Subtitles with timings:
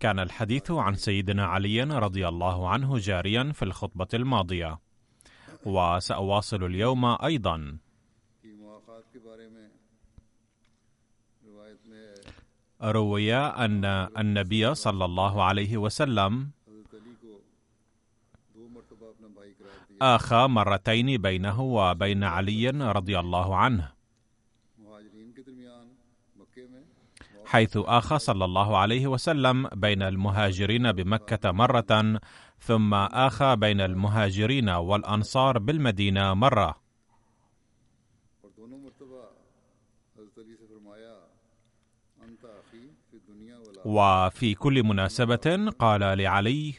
[0.00, 4.78] كان الحديث عن سيدنا علي رضي الله عنه جاريا في الخطبة الماضية.
[5.66, 7.78] وسأواصل اليوم أيضا.
[12.82, 13.84] روي أن
[14.18, 16.50] النبي صلى الله عليه وسلم
[20.02, 23.95] آخى مرتين بينه وبين علي رضي الله عنه.
[27.46, 32.20] حيث آخى صلى الله عليه وسلم بين المهاجرين بمكة مرة
[32.58, 36.80] ثم آخى بين المهاجرين والأنصار بالمدينة مرة.
[43.84, 46.74] وفي كل مناسبة قال لعلي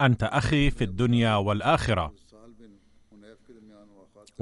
[0.00, 2.14] أنت أخي في الدنيا والآخرة.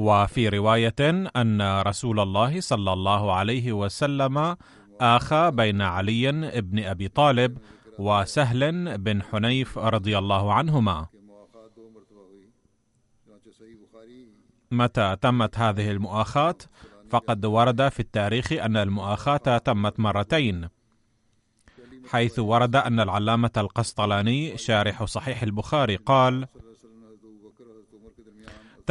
[0.01, 4.57] وفي رواية أن رسول الله صلى الله عليه وسلم
[5.01, 7.59] آخى بين علي بن أبي طالب
[7.99, 11.07] وسهل بن حنيف رضي الله عنهما.
[14.71, 16.57] متى تمت هذه المؤاخاة؟
[17.11, 20.69] فقد ورد في التاريخ أن المؤاخاة تمت مرتين
[22.11, 26.47] حيث ورد أن العلامة القسطلاني شارح صحيح البخاري قال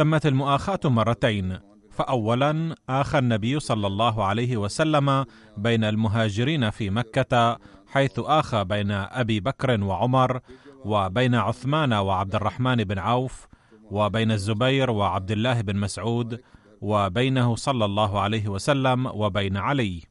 [0.00, 1.58] تمت المؤاخاة مرتين.
[1.90, 5.24] فأولا آخى النبي صلى الله عليه وسلم
[5.56, 10.40] بين المهاجرين في مكة حيث آخى بين أبي بكر وعمر
[10.84, 13.46] وبين عثمان وعبد الرحمن بن عوف
[13.90, 16.40] وبين الزبير وعبد الله بن مسعود
[16.80, 20.02] وبينه صلى الله عليه وسلم وبين علي.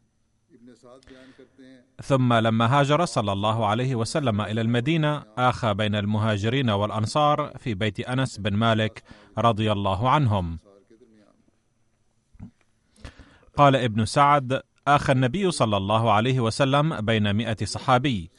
[2.04, 8.00] ثم لما هاجر صلى الله عليه وسلم إلى المدينة آخى بين المهاجرين والأنصار في بيت
[8.00, 9.04] أنس بن مالك
[9.38, 10.60] رضي الله عنهم.
[13.58, 18.32] قال ابن سعد آخى النبي صلى الله عليه وسلم بين مئة صحابي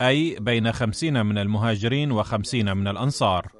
[0.00, 3.52] أي بين خمسين من المهاجرين وخمسين من الأنصار.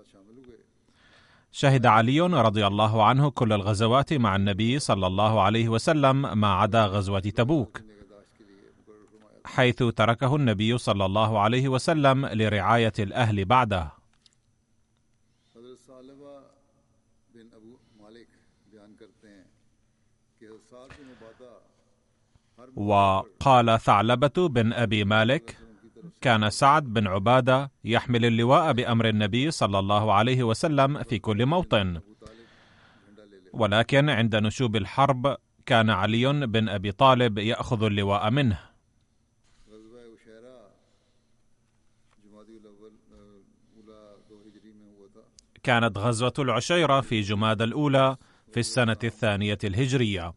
[1.52, 6.86] شهد علي رضي الله عنه كل الغزوات مع النبي صلى الله عليه وسلم ما عدا
[6.86, 7.80] غزوة تبوك.
[9.46, 13.92] حيث تركه النبي صلى الله عليه وسلم لرعاية الأهل بعده.
[22.76, 25.58] وقال ثعلبة بن أبي مالك
[26.20, 32.00] كان سعد بن عبادة يحمل اللواء بأمر النبي صلى الله عليه وسلم في كل موطن.
[33.52, 38.75] ولكن عند نشوب الحرب كان علي بن أبي طالب يأخذ اللواء منه.
[45.66, 48.16] كانت غزوة العشيرة في جماد الأولى
[48.52, 50.34] في السنة الثانية الهجرية.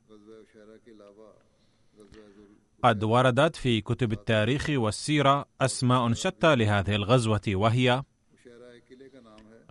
[2.84, 8.04] قد وردت في كتب التاريخ والسيرة أسماء شتى لهذه الغزوة وهي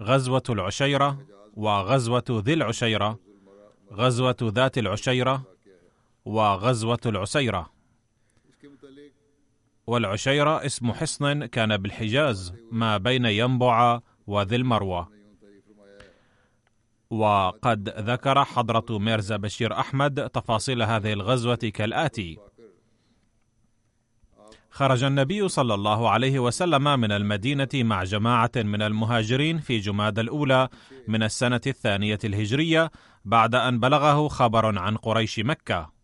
[0.01, 1.19] غزوة العشيرة
[1.55, 3.19] وغزوة ذي العشيرة،
[3.93, 5.43] غزوة ذات العشيرة،
[6.25, 7.71] وغزوة العسيرة.
[9.87, 15.18] والعشيرة اسم حصن كان بالحجاز ما بين ينبع وذي المروة
[17.11, 22.39] وقد ذكر حضرة ميرزا بشير أحمد تفاصيل هذه الغزوة كالآتي:
[24.71, 30.69] خرج النبي صلى الله عليه وسلم من المدينة مع جماعة من المهاجرين في جماد الأولى
[31.09, 32.91] من السنة الثانية الهجرية
[33.25, 35.99] بعد أن بلغه خبر عن قريش مكة.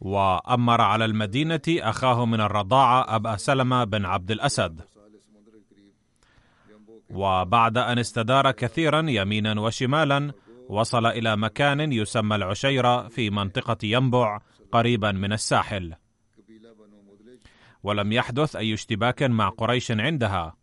[0.00, 4.80] وأمر على المدينة أخاه من الرضاعة أبا سلمة بن عبد الأسد.
[7.10, 10.32] وبعد أن استدار كثيرا يمينا وشمالا
[10.68, 14.40] وصل إلى مكان يسمى العشيرة في منطقة ينبع
[14.72, 15.94] قريبا من الساحل.
[17.82, 20.61] ولم يحدث أي اشتباك مع قريش عندها.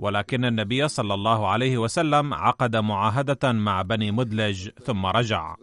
[0.00, 5.56] ولكن النبي صلى الله عليه وسلم عقد معاهدة مع بني مدلج ثم رجع.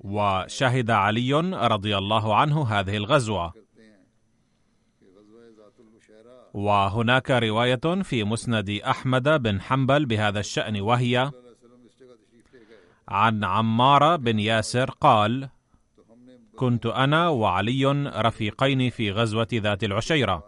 [0.00, 1.32] وشهد علي
[1.74, 3.52] رضي الله عنه هذه الغزوة.
[6.54, 11.30] وهناك رواية في مسند أحمد بن حنبل بهذا الشأن وهي
[13.08, 15.48] عن عمار بن ياسر قال
[16.56, 17.86] كنت أنا وعلي
[18.16, 20.44] رفيقين في غزوة ذات العشيرة.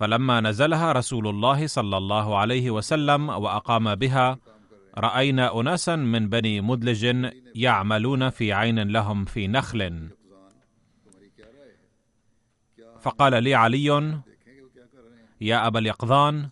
[0.00, 4.38] فلما نزلها رسول الله صلى الله عليه وسلم وأقام بها
[4.98, 10.08] رأينا اناسا من بني مدلج يعملون في عين لهم في نخل.
[13.00, 14.20] فقال لي علي
[15.40, 16.48] يا ابا اليقظان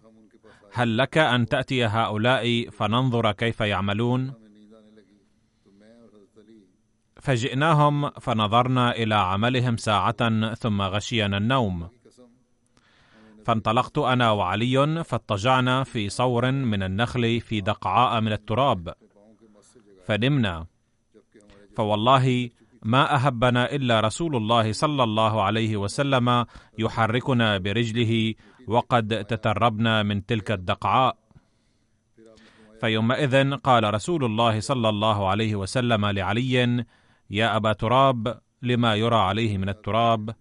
[0.72, 4.32] هل لك أن تأتي هؤلاء فننظر كيف يعملون؟
[7.26, 11.88] فجئناهم فنظرنا إلى عملهم ساعة ثم غشينا النوم.
[13.46, 18.94] فانطلقت أنا وعلي فاضطجعنا في صور من النخل في دقعاء من التراب.
[20.06, 20.66] فنمنا.
[21.76, 22.50] فوالله
[22.82, 26.46] ما أهبنا إلا رسول الله صلى الله عليه وسلم
[26.78, 28.34] يحركنا برجله
[28.68, 31.16] وقد تتربنا من تلك الدقعاء.
[32.80, 36.84] فيومئذ قال رسول الله صلى الله عليه وسلم لعلي
[37.30, 40.34] يا أبا تراب لما يرى عليه من التراب؟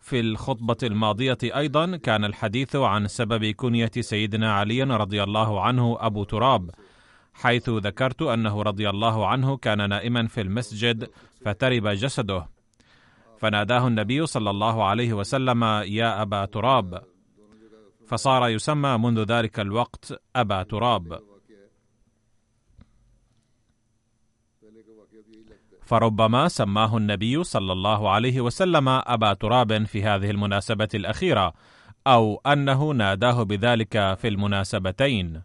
[0.00, 6.24] في الخطبة الماضية أيضا كان الحديث عن سبب كنية سيدنا علي رضي الله عنه أبو
[6.24, 6.70] تراب
[7.34, 11.10] حيث ذكرت أنه رضي الله عنه كان نائما في المسجد
[11.44, 12.48] فترب جسده.
[13.38, 17.02] فناداه النبي صلى الله عليه وسلم يا أبا تراب.
[18.06, 21.27] فصار يسمى منذ ذلك الوقت أبا تراب.
[25.88, 31.52] فربما سماه النبي صلى الله عليه وسلم أبا تراب في هذه المناسبة الأخيرة
[32.06, 35.42] أو أنه ناداه بذلك في المناسبتين.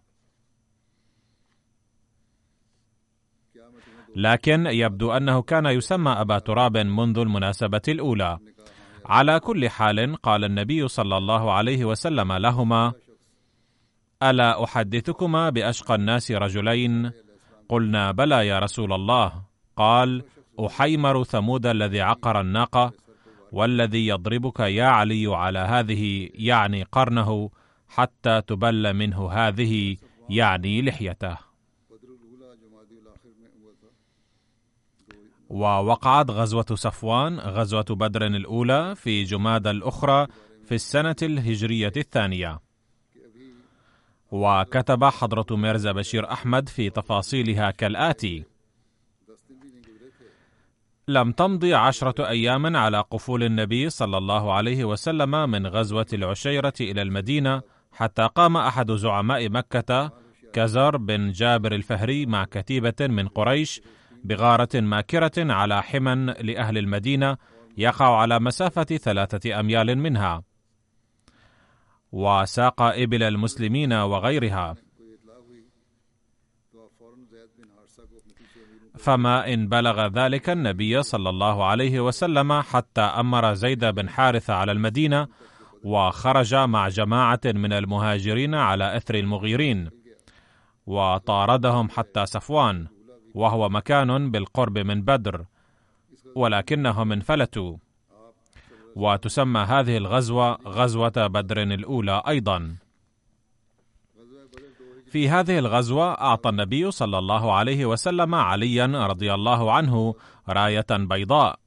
[4.15, 8.39] لكن يبدو أنه كان يسمى أبا تراب منذ المناسبة الأولى.
[9.05, 12.93] على كل حال قال النبي صلى الله عليه وسلم لهما
[14.23, 17.11] ألا أحدثكما بأشقى الناس رجلين؟
[17.69, 19.52] قلنا بلى يا رسول الله.
[19.77, 20.23] قال
[20.59, 22.91] أحيمر ثمود الذي عقر الناقة
[23.51, 27.49] والذي يضربك يا علي على هذه يعني قرنه
[27.87, 29.97] حتى تبل منه هذه
[30.29, 31.37] يعني لحيته
[35.49, 40.27] ووقعت غزوة صفوان غزوة بدر الأولى في جماد الأخرى
[40.65, 42.59] في السنة الهجرية الثانية.
[44.31, 48.43] وكتب حضرة ميرزا بشير أحمد في تفاصيلها كالآتي:
[51.07, 57.01] لم تمضي عشرة أيام على قفول النبي صلى الله عليه وسلم من غزوة العشيرة إلى
[57.01, 60.11] المدينة حتى قام أحد زعماء مكة
[60.53, 63.81] كزر بن جابر الفهري مع كتيبة من قريش
[64.23, 67.37] بغارة ماكرة على حمى لأهل المدينة
[67.77, 70.43] يقع على مسافة ثلاثة أميال منها،
[72.11, 74.75] وساق إبل المسلمين وغيرها،
[79.03, 84.71] فما إن بلغ ذلك النبي صلى الله عليه وسلم حتى أمر زيد بن حارثة على
[84.71, 85.27] المدينة،
[85.83, 89.89] وخرج مع جماعة من المهاجرين على إثر المغيرين،
[90.85, 92.87] وطاردهم حتى صفوان،
[93.33, 95.45] وهو مكان بالقرب من بدر
[96.35, 97.77] ولكنهم انفلتوا.
[98.95, 102.75] وتسمى هذه الغزوة غزوة بدر الأولى أيضا.
[105.13, 110.15] في هذه الغزوة أعطى النبي صلى الله عليه وسلم عليا رضي الله عنه
[110.49, 111.59] راية بيضاء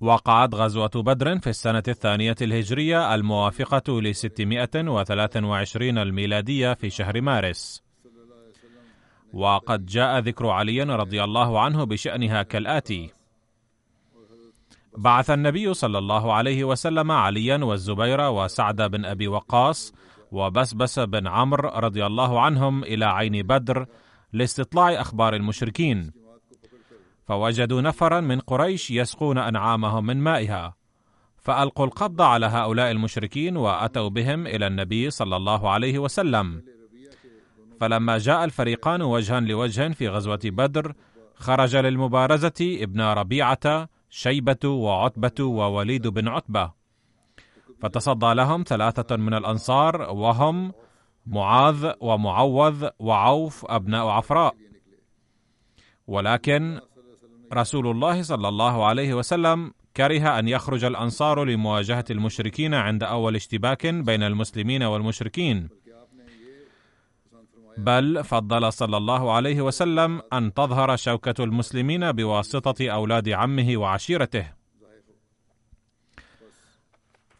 [0.00, 7.82] وقعت غزوة بدر في السنة الثانية الهجرية الموافقة ل 623 الميلادية في شهر مارس.
[9.32, 13.10] وقد جاء ذكر علي رضي الله عنه بشأنها كالآتي:
[14.96, 19.92] بعث النبي صلى الله عليه وسلم عليا والزبير وسعد بن أبي وقاص
[20.32, 23.86] وبسبس بن عمرو رضي الله عنهم إلى عين بدر
[24.32, 26.12] لاستطلاع أخبار المشركين.
[27.26, 30.74] فوجدوا نفرا من قريش يسقون أنعامهم من مائها.
[31.38, 36.62] فألقوا القبض على هؤلاء المشركين وأتوا بهم إلى النبي صلى الله عليه وسلم.
[37.80, 40.94] فلما جاء الفريقان وجها لوجه في غزوة بدر
[41.34, 46.72] خرج للمبارزة ابن ربيعة شيبة وعتبة ووليد بن عتبة.
[47.80, 50.72] فتصدى لهم ثلاثة من الأنصار وهم
[51.26, 54.54] معاذ ومعوذ وعوف أبناء عفراء.
[56.06, 56.80] ولكن
[57.54, 63.86] رسول الله صلى الله عليه وسلم كره أن يخرج الأنصار لمواجهة المشركين عند أول اشتباك
[63.86, 65.68] بين المسلمين والمشركين.
[67.78, 74.46] بل فضل صلى الله عليه وسلم أن تظهر شوكة المسلمين بواسطة أولاد عمه وعشيرته.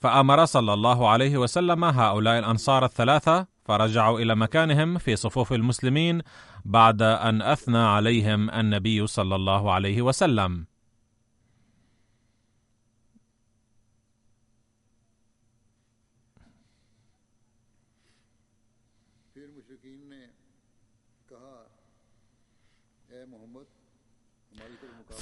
[0.01, 6.23] فأمر صلى الله عليه وسلم هؤلاء الأنصار الثلاثة فرجعوا إلى مكانهم في صفوف المسلمين
[6.65, 10.67] بعد أن أثنى عليهم النبي صلى الله عليه وسلم.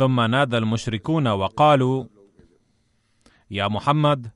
[0.01, 2.05] ثم نادى المشركون وقالوا
[3.51, 4.31] يا محمد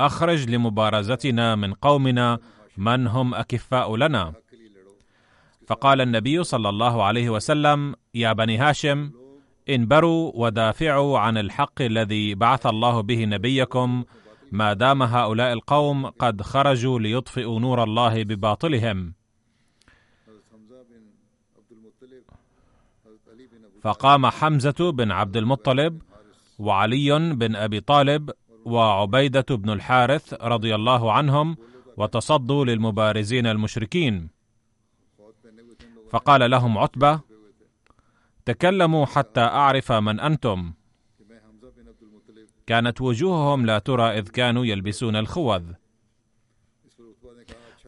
[0.00, 2.38] أخرج لمبارزتنا من قومنا
[2.76, 4.32] من هم أكفاء لنا.
[5.66, 9.10] فقال النبي صلى الله عليه وسلم يا بني هاشم
[9.68, 14.04] انبروا ودافعوا عن الحق الذي بعث الله به نبيكم
[14.52, 19.23] ما دام هؤلاء القوم قد خرجوا ليطفئوا نور الله بباطلهم.
[23.84, 26.02] فقام حمزة بن عبد المطلب
[26.58, 28.30] وعلي بن أبي طالب
[28.64, 31.56] وعبيدة بن الحارث رضي الله عنهم
[31.96, 34.28] وتصدوا للمبارزين المشركين.
[36.10, 37.20] فقال لهم عتبة
[38.44, 40.72] تكلموا حتى أعرف من أنتم.
[42.66, 45.62] كانت وجوههم لا ترى إذ كانوا يلبسون الخوذ.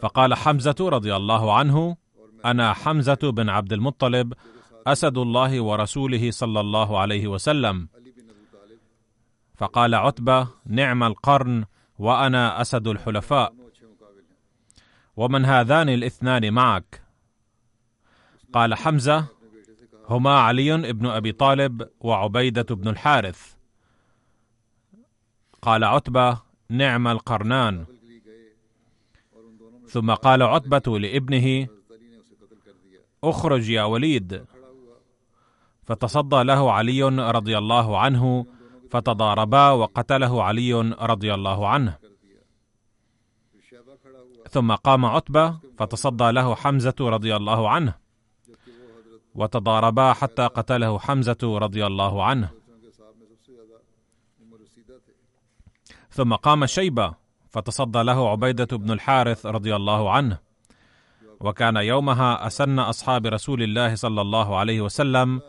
[0.03, 1.97] فقال حمزة رضي الله عنه
[2.45, 4.33] أنا حمزة بن عبد المطلب
[4.87, 7.89] أسد الله ورسوله صلى الله عليه وسلم.
[9.57, 11.65] فقال عتبة نعم القرن
[11.99, 13.55] وأنا أسد الحلفاء.
[15.17, 17.03] ومن هذان الاثنان معك؟
[18.53, 19.27] قال حمزة
[20.09, 23.55] هما علي بن أبي طالب وعبيدة بن الحارث.
[25.63, 27.87] قال عتبة نعم القرنان.
[29.89, 31.69] ثم قال عتبة لابنه
[33.25, 34.45] اخرج يا وليد.
[35.87, 37.03] فتصدى له علي
[37.39, 38.47] رضي الله عنه
[38.91, 40.73] فتضاربا وقتله علي
[41.13, 41.99] رضي الله عنه.
[44.51, 47.95] ثم قام عتبة فتصدى له حمزة رضي الله عنه.
[49.35, 52.51] وتضاربا حتى قتله حمزة رضي الله عنه.
[56.11, 57.15] ثم قام شيبة
[57.51, 60.39] فتصدى له عبيدة بن الحارث رضي الله عنه.
[61.41, 65.41] وكان يومها أسن أصحاب رسول الله صلى الله عليه وسلم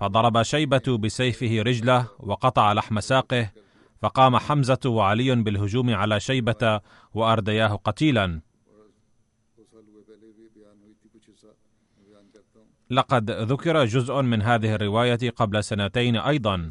[0.00, 3.50] فضرب شيبة بسيفه رجله وقطع لحم ساقه
[4.02, 6.80] فقام حمزة وعلي بالهجوم على شيبة
[7.14, 8.40] وأردياه قتيلا.
[12.90, 16.70] لقد ذكر جزء من هذه الرواية قبل سنتين أيضا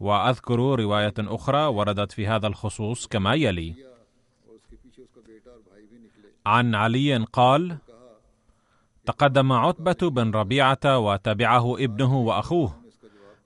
[0.00, 3.74] وأذكر رواية أخرى وردت في هذا الخصوص كما يلي.
[6.46, 7.78] عن علي قال
[9.10, 12.76] تقدم عتبة بن ربيعة وتبعه ابنه وأخوه.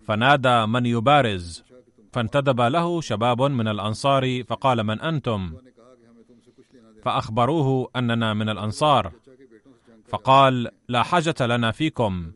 [0.06, 1.64] فنادى من يبارز.
[2.12, 5.52] فانتدب له شباب من الأنصار فقال من أنتم؟
[7.02, 9.12] فأخبروه أننا من الأنصار.
[10.08, 12.32] فقال لا حاجة لنا فيكم.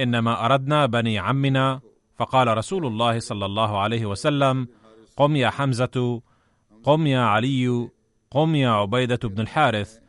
[0.00, 1.80] إنما أردنا بني عمنا.
[2.16, 4.68] فقال رسول الله صلى الله عليه وسلم
[5.16, 6.20] قم يا حمزة
[6.84, 7.88] قم يا علي
[8.30, 10.05] قم يا عبيدة بن الحارث.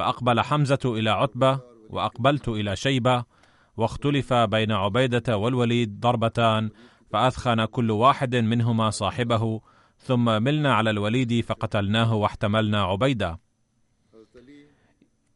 [0.00, 3.24] فأقبل حمزة إلى عتبة وأقبلت إلى شيبة
[3.76, 6.70] واختلف بين عبيدة والوليد ضربتان
[7.10, 9.60] فأثخن كل واحد منهما صاحبه
[9.98, 13.40] ثم ملنا على الوليد فقتلناه واحتملنا عبيدة.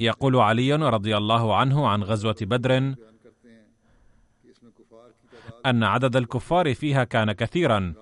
[0.00, 2.94] يقول علي رضي الله عنه عن غزوة بدر
[5.66, 7.94] أن عدد الكفار فيها كان كثيرا.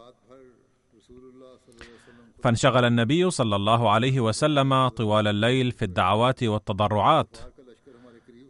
[2.43, 7.37] فانشغل النبي صلى الله عليه وسلم طوال الليل في الدعوات والتضرعات.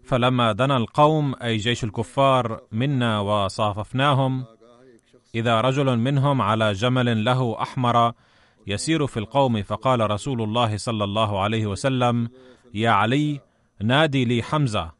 [0.04, 4.44] فلما دنا القوم أي جيش الكفار منا وصاففناهم
[5.34, 8.12] إذا رجل منهم على جمل له أحمر
[8.66, 12.28] يسير في القوم فقال رسول الله صلى الله عليه وسلم
[12.74, 13.40] يا علي
[13.80, 14.92] نادي لي حمزة.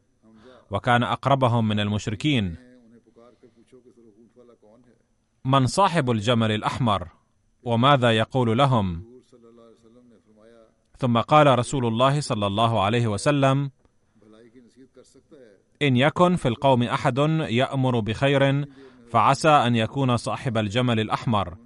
[0.71, 2.55] وكان أقربهم من المشركين.
[5.45, 7.07] من صاحب الجمل الأحمر؟
[7.65, 9.03] وماذا يقول لهم؟
[10.97, 13.71] ثم قال رسول الله صلى الله عليه وسلم
[15.81, 17.17] إن يكن في القوم أحد
[17.49, 18.65] يأمر بخير
[19.09, 21.57] فعسى أن يكون صاحب الجمل الأحمر.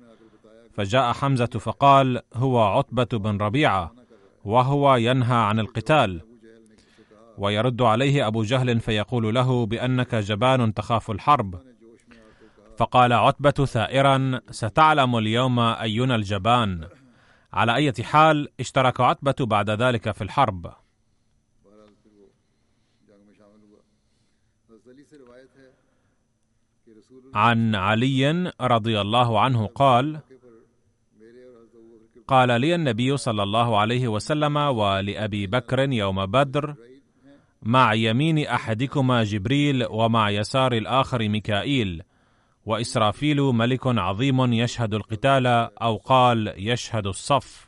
[0.73, 3.91] فجاء حمزة فقال هو عتبة بن ربيعة
[4.45, 6.21] وهو ينهى عن القتال.
[7.37, 11.61] ويرد عليه أبو جهل فيقول له بأنك جبان تخاف الحرب.
[12.77, 16.87] فقال عتبة ثائرا ستعلم اليوم أينا الجبان.
[17.53, 20.73] على أي حال اشترك عتبة بعد ذلك في الحرب.
[27.33, 30.19] عن علي رضي الله عنه قال
[32.27, 36.75] قال لي النبي صلى الله عليه وسلم ولأبي بكر يوم بدر
[37.61, 42.03] مع يمين أحدكما جبريل ومع يسار الآخر ميكائيل.
[42.67, 45.47] وإسرافيل ملك عظيم يشهد القتال
[45.81, 47.67] أو قال يشهد الصف.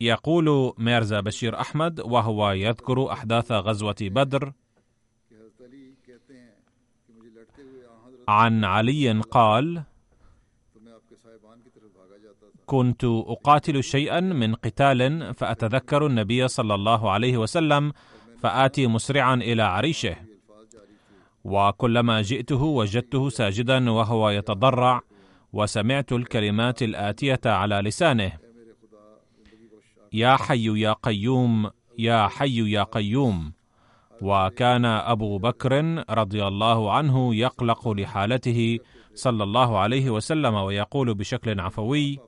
[0.00, 4.52] يقول ميرزا بشير أحمد وهو يذكر أحداث غزوة بدر
[8.28, 9.82] عن علي قال
[12.66, 17.92] كنت أقاتل شيئا من قتال فأتذكر النبي صلى الله عليه وسلم
[18.38, 20.31] فآتي مسرعا إلى عريشه.
[21.44, 25.00] وكلما جئته وجدته ساجدا وهو يتضرع
[25.52, 28.32] وسمعت الكلمات الآتية على لسانه.
[30.12, 33.52] يا حي يا قيوم يا حي يا قيوم.
[34.22, 38.78] وكان أبو بكر رضي الله عنه يقلق لحالته
[39.14, 42.18] صلى الله عليه وسلم ويقول بشكل عفوي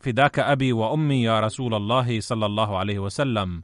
[0.00, 3.62] فداك أبي وأمي يا رسول الله صلى الله عليه وسلم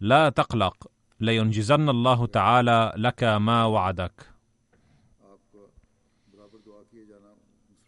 [0.00, 0.86] لا تقلق
[1.20, 4.12] لينجزن الله تعالى لك ما وعدك.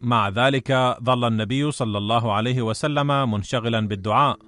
[0.01, 4.39] مع ذلك ظل النبي صلى الله عليه وسلم منشغلا بالدعاء.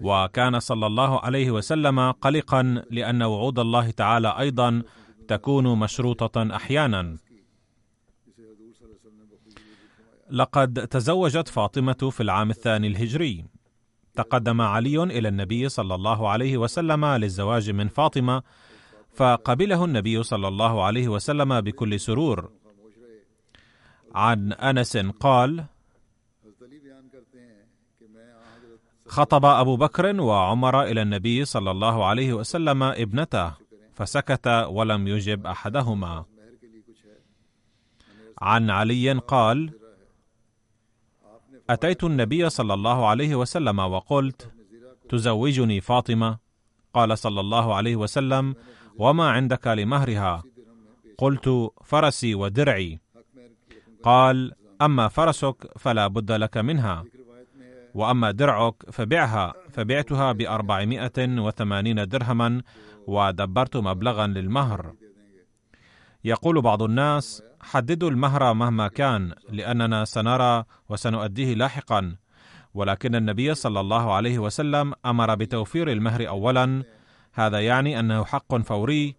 [0.00, 4.82] وكان صلى الله عليه وسلم قلقا لأن وعود الله تعالى أيضا
[5.28, 7.18] تكون مشروطة أحيانا.
[10.30, 13.44] لقد تزوجت فاطمة في العام الثاني الهجري.
[14.16, 18.42] تقدم علي إلى النبي صلى الله عليه وسلم للزواج من فاطمة
[19.14, 22.50] فقبله النبي صلى الله عليه وسلم بكل سرور.
[24.14, 25.64] عن أنس قال
[29.06, 33.52] خطب أبو بكر وعمر إلى النبي صلى الله عليه وسلم ابنته
[33.94, 36.24] فسكت ولم يجب أحدهما.
[38.42, 39.85] عن علي قال
[41.70, 44.50] أتيت النبي صلى الله عليه وسلم وقلت
[45.08, 46.38] تزوجني فاطمة؟
[46.94, 48.54] قال صلى الله عليه وسلم
[48.98, 50.42] وما عندك لمهرها؟
[51.18, 53.00] قلت فرسي ودرعي.
[54.02, 54.52] قال
[54.82, 57.04] أما فرسك فلا بد لك منها
[57.94, 62.62] وأما درعك فبعها فبعتها بأربعمائة وثمانين درهما
[63.06, 64.92] ودبرت مبلغا للمهر.
[66.26, 72.16] يقول بعض الناس حددوا المهر مهما كان لأننا سنرى وسنؤديه لاحقا.
[72.74, 76.82] ولكن النبي صلى الله عليه وسلم أمر بتوفير المهر اولا.
[77.32, 79.16] هذا يعني أنه حق فوري.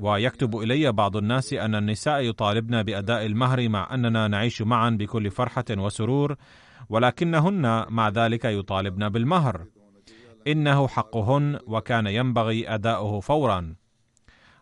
[0.00, 5.64] ويكتب إلي بعض الناس أن النساء يطالبن بأداء المهر مع أننا نعيش معا بكل فرحة
[5.70, 6.36] وسرور
[6.88, 9.64] ولكنهن مع ذلك يطالبن بالمهر.
[10.46, 13.83] إنه حقهن وكان ينبغي أداؤه فورا.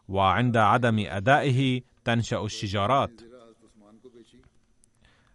[0.09, 3.21] وعند عدم أدائه تنشأ الشجارات.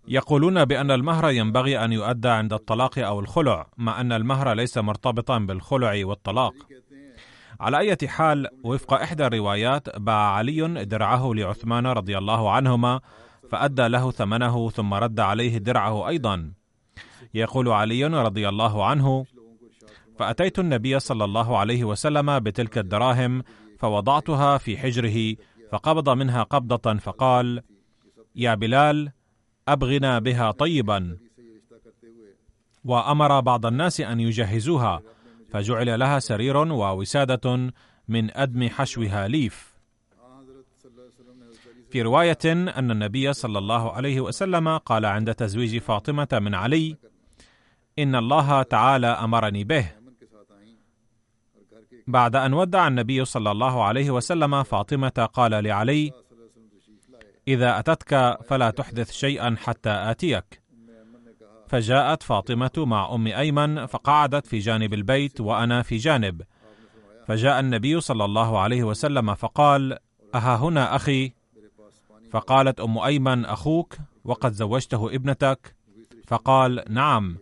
[0.07, 5.37] يقولون بأن المهر ينبغي أن يؤدى عند الطلاق أو الخلع مع أن المهر ليس مرتبطا
[5.39, 6.53] بالخلع والطلاق.
[7.59, 12.99] على أي حال وفق إحدى الروايات باع علي درعه لعثمان رضي الله عنهما
[13.49, 16.51] فأدى له ثمنه ثم رد عليه درعه أيضا.
[17.33, 19.25] يقول علي رضي الله عنه
[20.19, 23.43] فأتيت النبي صلى الله عليه وسلم بتلك الدراهم
[23.79, 25.35] فوضعتها في حجره
[25.71, 27.61] فقبض منها قبضة فقال
[28.35, 29.11] يا بلال
[29.67, 31.17] أبغنا بها طيبا.
[32.85, 35.01] وأمر بعض الناس أن يجهزوها
[35.51, 37.73] فجعل لها سرير ووسادة
[38.07, 39.77] من أدم حشوها ليف.
[41.89, 46.97] في رواية أن النبي صلى الله عليه وسلم قال عند تزويج فاطمة من علي
[47.99, 49.96] إن الله تعالى أمرني به.
[52.07, 56.11] بعد أن ودع النبي صلى الله عليه وسلم فاطمة قال لعلي
[57.47, 60.61] إذا أتتك فلا تحدث شيئا حتى آتيك.
[61.67, 66.41] فجاءت فاطمة مع أم أيمن فقعدت في جانب البيت وأنا في جانب.
[67.27, 69.97] فجاء النبي صلى الله عليه وسلم فقال
[70.35, 71.31] أها هنا أخي؟
[72.31, 75.75] فقالت أم أيمن أخوك وقد زوجته ابنتك.
[76.27, 77.37] فقال نعم.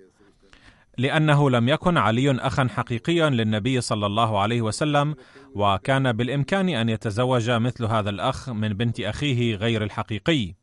[0.98, 5.16] لأنه لم يكن علي أخا حقيقيا للنبي صلى الله عليه وسلم
[5.56, 10.54] وكان بالإمكان أن يتزوج مثل هذا الأخ من بنت أخيه غير الحقيقي.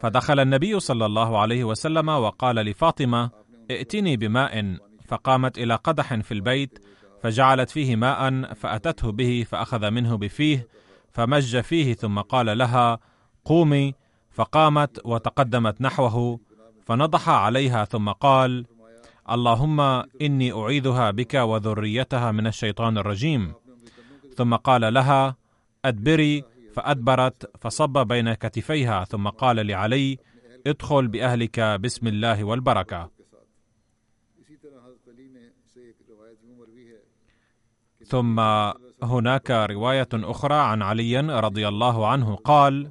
[0.00, 3.30] فدخل النبي صلى الله عليه وسلم وقال لفاطمة
[3.70, 4.76] ائتني بماء
[5.08, 6.78] فقامت إلى قدح في البيت
[7.22, 10.68] فجعلت فيه ماء فأتته به فأخذ منه بفيه
[11.12, 12.98] فمج فيه ثم قال لها
[13.44, 13.94] قومي
[14.30, 16.40] فقامت وتقدمت نحوه
[16.86, 18.66] فنضح عليها ثم قال
[19.30, 19.80] اللهم
[20.20, 23.54] إني أعيذها بك وذريتها من الشيطان الرجيم.
[24.36, 25.36] ثم قال لها
[25.84, 26.44] أدبري.
[26.74, 30.18] فأدبرت فصب بين كتفيها ثم قال لعلي
[30.66, 33.10] ادخل بأهلك بسم الله والبركة.
[38.06, 38.40] ثم
[39.02, 42.90] هناك رواية أخرى عن علي رضي الله عنه قال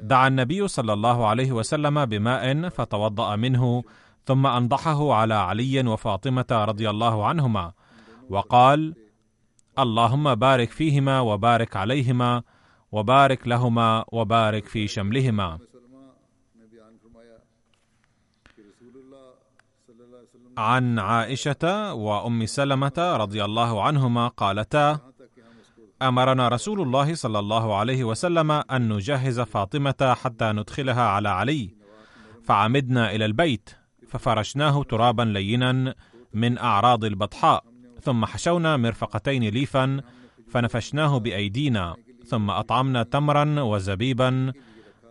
[0.00, 3.84] دعا النبي صلى الله عليه وسلم بماء فتوضأ منه
[4.24, 7.72] ثم أنضحه على علي وفاطمة رضي الله عنهما
[8.30, 8.94] وقال
[9.78, 12.42] اللهم بارك فيهما وبارك عليهما
[12.92, 15.58] وبارك لهما وبارك في شملهما.
[20.58, 25.13] عن عائشة وأم سلمة رضي الله عنهما قالتا
[26.08, 31.74] أمرنا رسول الله صلى الله عليه وسلم أن نجهز فاطمة حتى ندخلها على علي.
[32.44, 33.70] فعمدنا إلى البيت
[34.08, 35.94] ففرشناه ترابا لينا
[36.34, 37.64] من أعراض البطحاء
[38.02, 40.00] ثم حشونا مرفقتين ليفا
[40.50, 44.52] فنفشناه بأيدينا ثم أطعمنا تمرا وزبيبا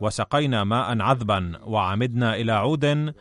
[0.02, 3.14] وسقينا ماء عذبا وعمدنا إلى عود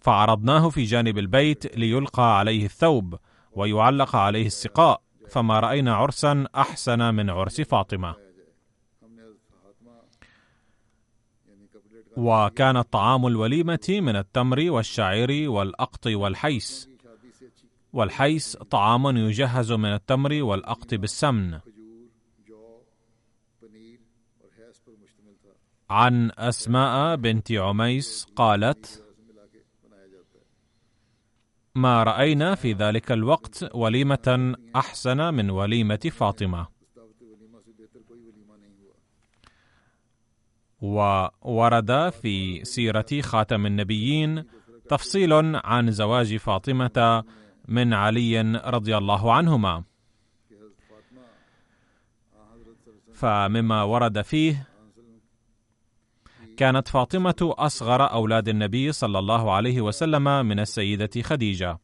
[0.00, 3.18] فعرضناه في جانب البيت ليلقى عليه الثوب
[3.52, 5.02] ويعلق عليه السقاء.
[5.32, 8.16] فما رأينا عرسا أحسن من عرس فاطمة.
[12.16, 16.88] وكان طعام الوليمة من التمر والشعير والأقط والحيس.
[17.92, 21.60] والحيس طعام يجهز من التمر والأقط بالسمن.
[25.90, 29.04] عن أسماء بنت عميس قالت
[31.74, 36.66] ما رأينا في ذلك الوقت وليمة أحسن من وليمة فاطمة.
[40.80, 44.44] وورد في سيرة خاتم النبيين
[44.88, 47.24] تفصيل عن زواج فاطمة
[47.68, 49.84] من علي رضي الله عنهما.
[53.12, 54.68] فمما ورد فيه
[56.56, 61.78] كانت فاطمة أصغر أولاد النبي صلى الله عليه وسلم من السيدة خديجة.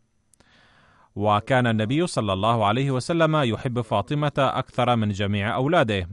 [1.17, 6.09] وكان النبي صلى الله عليه وسلم يحب فاطمة أكثر من جميع أولاده.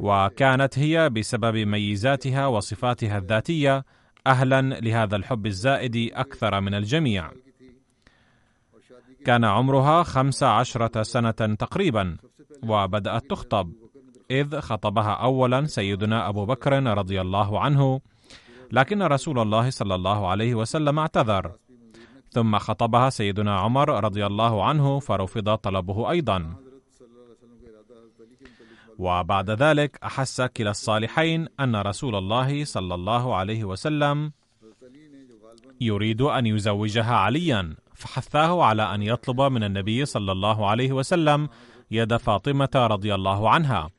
[0.00, 3.84] وكانت هي بسبب ميزاتها وصفاتها الذاتية
[4.26, 7.30] أهلا لهذا الحب الزائد أكثر من الجميع.
[9.24, 12.16] كان عمرها خمس عشرة سنة تقريبا
[12.62, 13.72] وبدأت تخطب.
[14.30, 18.00] إذ خطبها أولا سيدنا أبو بكر رضي الله عنه
[18.72, 21.52] لكن رسول الله صلى الله عليه وسلم اعتذر.
[22.30, 26.54] ثم خطبها سيدنا عمر رضي الله عنه فرفض طلبه أيضا.
[28.98, 34.32] وبعد ذلك أحس كلا الصالحين أن رسول الله صلى الله عليه وسلم
[35.80, 41.48] يريد أن يزوجها عليا فحثاه على أن يطلب من النبي صلى الله عليه وسلم
[41.90, 43.97] يد فاطمة رضي الله عنها.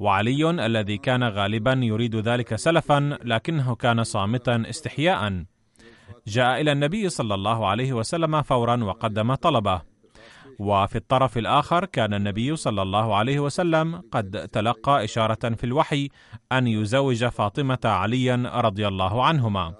[0.00, 5.44] وعلي الذي كان غالبا يريد ذلك سلفا لكنه كان صامتا استحياء.
[6.26, 9.80] جاء إلى النبي صلى الله عليه وسلم فورا وقدم طلبه.
[10.58, 16.08] وفي الطرف الآخر كان النبي صلى الله عليه وسلم قد تلقى إشارة في الوحي
[16.52, 19.74] أن يزوج فاطمة عليا رضي الله عنهما.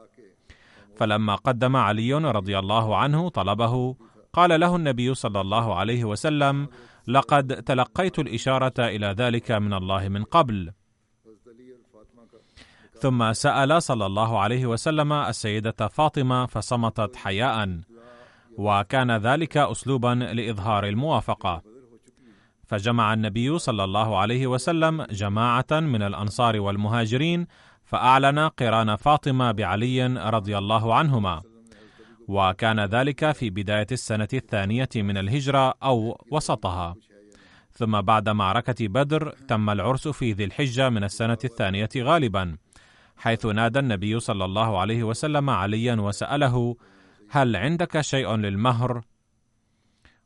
[0.97, 3.97] فلما قدم علي رضي الله عنه طلبه
[4.33, 6.69] قال له النبي صلى الله عليه وسلم
[7.07, 10.73] لقد تلقيت الإشارة إلى ذلك من الله من قبل.
[13.01, 17.81] ثم سأل صلى الله عليه وسلم السيدة فاطمة فصمتت حياء
[18.59, 21.63] وكان ذلك اسلوبا لإظهار الموافقة.
[22.67, 27.47] فجمع النبي صلى الله عليه وسلم جماعة من الأنصار والمهاجرين
[27.85, 31.43] فأعلن قران فاطمة بعلي رضي الله عنهما.
[32.31, 36.95] وكان ذلك في بداية السنة الثانية من الهجرة أو وسطها.
[37.73, 42.57] ثم بعد معركة بدر تم العرس في ذي الحجة من السنة الثانية غالبا
[43.17, 46.77] حيث نادى النبي صلى الله عليه وسلم عليا وسأله
[47.31, 49.03] هل عندك شيء للمهر؟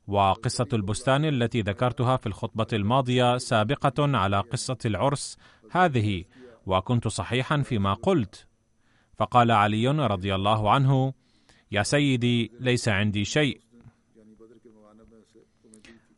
[0.06, 5.38] وقصة البستان التي ذكرتها في الخطبة الماضية سابقة على قصة العرس
[5.70, 6.24] هذه
[6.66, 8.46] وكنت صحيحا فيما قلت.
[9.16, 11.23] فقال علي رضي الله عنه
[11.72, 13.60] يا سيدي ليس عندي شيء.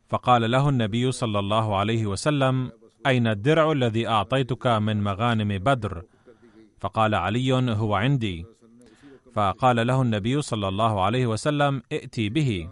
[0.08, 2.72] فقال له النبي صلى الله عليه وسلم
[3.06, 6.02] أين الدرع الذي أعطيتك من مغانم بدر؟
[6.78, 8.46] فقال علي هو عندي.
[9.34, 12.68] فقال له النبي صلى الله عليه وسلم ائتي به.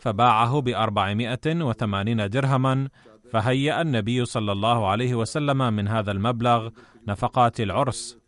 [0.00, 2.88] فباعه بأربعمائة وثمانين درهما
[3.32, 6.70] فهيأ النبي صلى الله عليه وسلم من هذا المبلغ
[7.08, 8.19] نفقات العرس.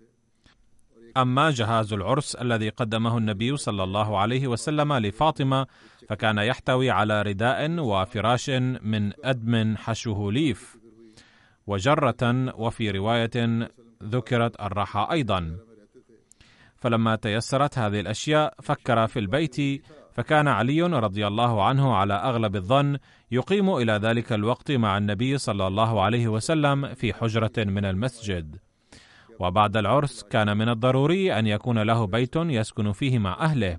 [1.16, 5.66] أما جهاز العرس الذي قدمه النبي صلى الله عليه وسلم لفاطمة
[6.08, 8.50] فكان يحتوي على رداء وفراش
[8.82, 10.76] من أدم حشوه ليف.
[11.66, 13.68] وجرة وفي رواية
[14.02, 15.56] ذكرت الراحة أيضا.
[16.76, 22.98] فلما تيسرت هذه الأشياء فكر في البيت فكان علي رضي الله عنه على أغلب الظن
[23.30, 28.56] يقيم إلى ذلك الوقت مع النبي صلى الله عليه وسلم في حجرة من المسجد.
[29.42, 33.78] وبعد العرس كان من الضروري أن يكون له بيت يسكن فيه مع أهله.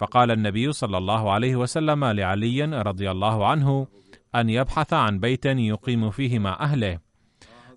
[0.00, 3.86] فقال النبي صلى الله عليه وسلم لعلي رضي الله عنه
[4.34, 6.98] أن يبحث عن بيت يقيم فيه مع أهله.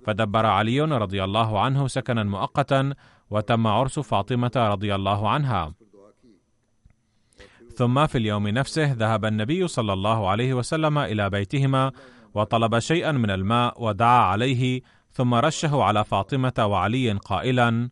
[0.06, 2.94] فدبر علي رضي الله عنه سكنا مؤقتا
[3.30, 5.74] وتم عرس فاطمة رضي الله عنها.
[7.76, 11.92] ثم في اليوم نفسه ذهب النبي صلى الله عليه وسلم إلى بيتهما
[12.34, 14.82] وطلب شيئا من الماء ودعا عليه
[15.14, 17.90] ثم رشه على فاطمة وعلي قائلا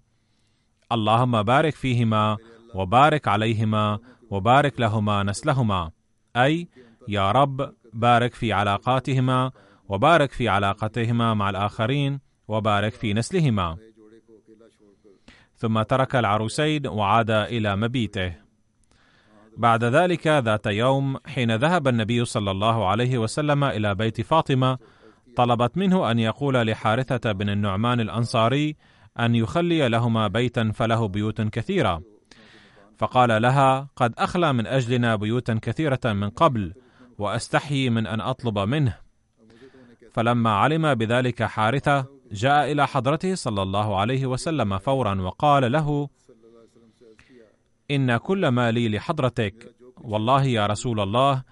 [0.92, 2.38] اللهم بارك فيهما
[2.76, 5.92] وبارك عليهما وبارك لهما نسلهما.
[6.36, 6.68] أي
[7.08, 9.52] يا رب بارك في علاقاتهما
[9.90, 13.78] وبارك في علاقتهما مع الآخرين وبارك في نسلهما.
[15.56, 18.34] ثم ترك العروسين وعاد إلى مبيته.
[19.58, 24.78] بعد ذلك ذات يوم حين ذهب النبي صلى الله عليه وسلم إلى بيت فاطمة
[25.36, 28.76] طلبت منه أن يقول لحارثة بن النعمان الأنصاري
[29.20, 32.02] أن يخلي لهما بيتا فله بيوت كثيرة.
[32.98, 36.74] فقال لها قد أخلى من أجلنا بيوتا كثيرة من قبل
[37.17, 38.98] واستحيي من أن أطلب منه.
[40.12, 46.10] فلما علم بذلك حارثة جاء إلى حضرته صلى الله عليه وسلم فورا وقال له
[47.91, 51.44] إن كل ما لي لحضرتك والله يا رسول الله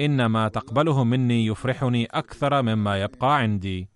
[0.00, 3.88] ان ما تقبله مني يفرحني أكثر مما يبقى عندي.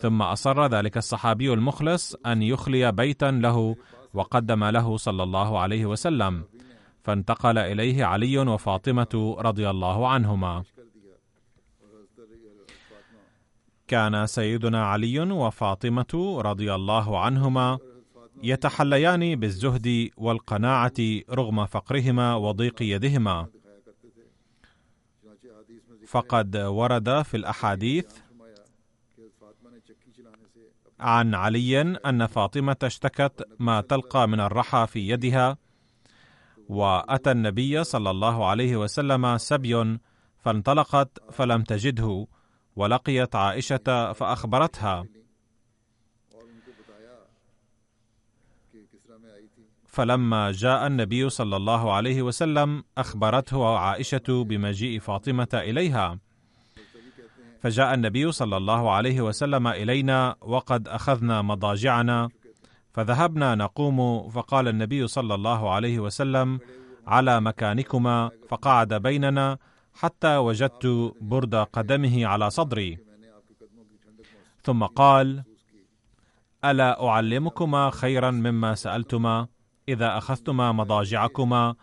[0.00, 3.76] ثم أصر ذلك الصحابي المخلص أن يخلي بيتا له
[4.14, 6.44] وقدم له صلى الله عليه وسلم
[7.02, 10.62] فانتقل إليه علي وفاطمة رضي الله عنهما.
[13.88, 17.78] كان سيدنا علي وفاطمة رضي الله عنهما
[18.42, 20.92] يتحليان بالزهد والقناعة
[21.30, 23.46] رغم فقرهما وضيق يدهما.
[26.16, 28.06] فقد ورد في الأحاديث
[31.00, 35.56] عن علي أن فاطمة اشتكت ما تلقى من الرحى في يدها
[36.68, 39.98] وأتى النبي صلى الله عليه وسلم سبي
[40.38, 42.26] فانطلقت فلم تجده
[42.76, 45.04] ولقيت عائشة فأخبرتها.
[49.96, 56.18] فلما جاء النبي صلى الله عليه وسلم أخبرته عائشة بمجيء فاطمة إليها.
[57.60, 62.28] فجاء النبي صلى الله عليه وسلم إلينا وقد أخذنا مضاجعنا
[62.92, 66.60] فذهبنا نقوم فقال النبي صلى الله عليه وسلم
[67.06, 69.58] على مكانكما فقعد بيننا
[69.94, 72.98] حتى وجدت برد قدمه على صدري.
[74.62, 75.42] ثم قال
[76.64, 79.55] ألا أعلمكما خيرا مما سألتما؟
[79.88, 81.74] إذا أخذتما مضاجعكما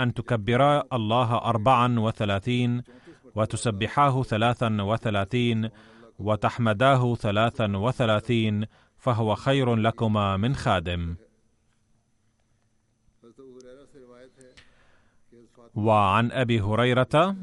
[0.00, 2.82] أن تكبرا الله أربعا وثلاثين
[3.34, 5.70] وتسبحاه ثلاثا وثلاثين
[6.18, 8.66] وتحمداه ثلاثا وثلاثين
[8.98, 11.16] فهو خير لكما من خادم.
[15.74, 17.36] وعن أبي هريرة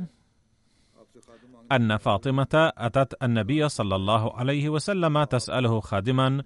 [1.71, 6.43] أن فاطمة أتت النبي صلى الله عليه وسلم تسأله خادما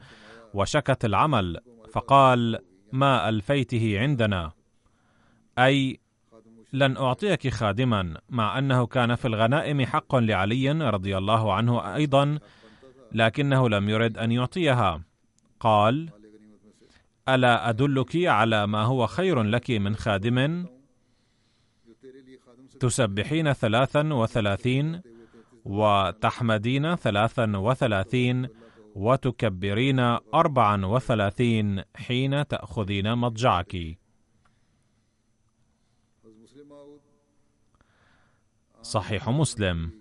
[0.54, 1.60] وشكت العمل
[1.91, 2.60] فقال
[2.96, 4.52] ما الفيته عندنا.
[5.60, 6.00] أي
[6.74, 12.40] لن أعطيك خادما مع أنه كان في الغنائم حق لعلي رضي الله عنه أيضا
[13.12, 15.02] لكنه لم يرد أن يعطيها.
[15.60, 16.10] قال
[17.30, 20.66] ألا أدلك على ما هو خير لك من خادم؟
[22.80, 25.02] تسبحين ثلاثا وثلاثين
[25.66, 28.48] وتحمدين ثلاثا وثلاثين
[28.96, 30.00] وتكبرين
[30.34, 33.98] أربعا وثلاثين حين تأخذين مضجعك.
[38.82, 39.92] صحيح مسلم.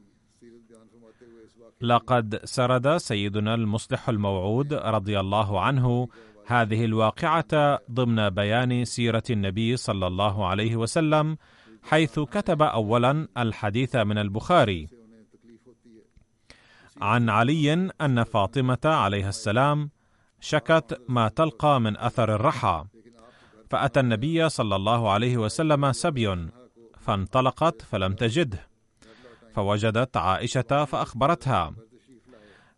[1.81, 6.09] لقد سرد سيدنا المصلح الموعود رضي الله عنه
[6.47, 11.37] هذه الواقعة ضمن بيان سيرة النبي صلى الله عليه وسلم
[11.83, 14.89] حيث كتب اولا الحديث من البخاري.
[17.01, 19.91] عن علي أن فاطمة عليها السلام
[20.41, 22.85] شكت ما تلقى من أثر الرحى
[23.71, 26.49] فأتى النبي صلى الله عليه وسلم سبي
[27.01, 28.69] فانطلقت فلم تجده
[29.55, 31.75] فوجدت عائشة فأخبرتها.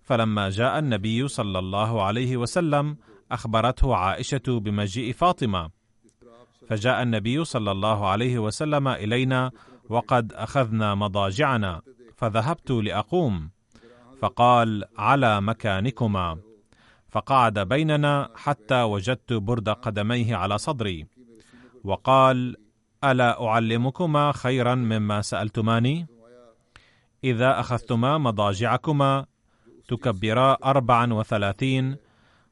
[0.02, 2.96] فلما جاء النبي صلى الله عليه وسلم
[3.32, 5.70] أخبرته عائشة بمجيء فاطمة
[6.68, 9.50] فجاء النبي صلى الله عليه وسلم إلينا
[9.88, 11.82] وقد أخذنا مضاجعنا
[12.16, 13.50] فذهبت لأقوم.
[14.20, 16.38] فقال على مكانكما.
[17.08, 21.06] فقعد بيننا حتى وجدت برد قدميه على صدري.
[21.84, 22.56] وقال
[23.04, 26.06] ألا أعلمكما خيرا مما سألتماني؟
[27.24, 29.26] إذا أخذتما مضاجعكما
[29.88, 31.96] تكبرا اربعا وثلاثين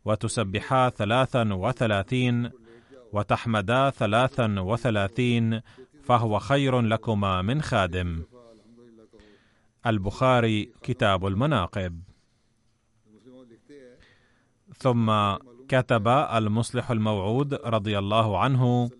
[0.04, 2.50] وتسبحا ثلاثا وثلاثين
[3.12, 5.60] وتحمدا ثلاثا وثلاثين
[6.04, 8.22] فهو خير لكما من خادم.
[9.86, 12.02] البخاري كتاب المناقب.
[14.78, 15.12] ثم
[15.68, 18.90] كتب المصلح الموعود رضي الله عنه.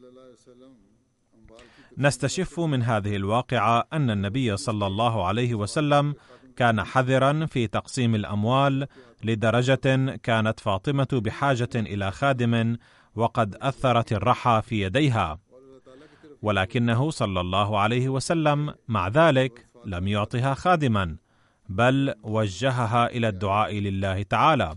[1.99, 6.15] نستشف من هذه الواقعة أن النبي صلى الله عليه وسلم
[6.57, 8.87] كان حذرا في تقسيم الأموال
[9.25, 12.77] لدرجة كانت فاطمة بحاجة إلى خادم
[13.15, 15.39] وقد أثرت الرحى في يديها.
[16.43, 21.17] ولكنه صلى الله عليه وسلم مع ذلك لم يعطها خادما
[21.69, 24.75] بل وجهها إلى الدعاء لله تعالى.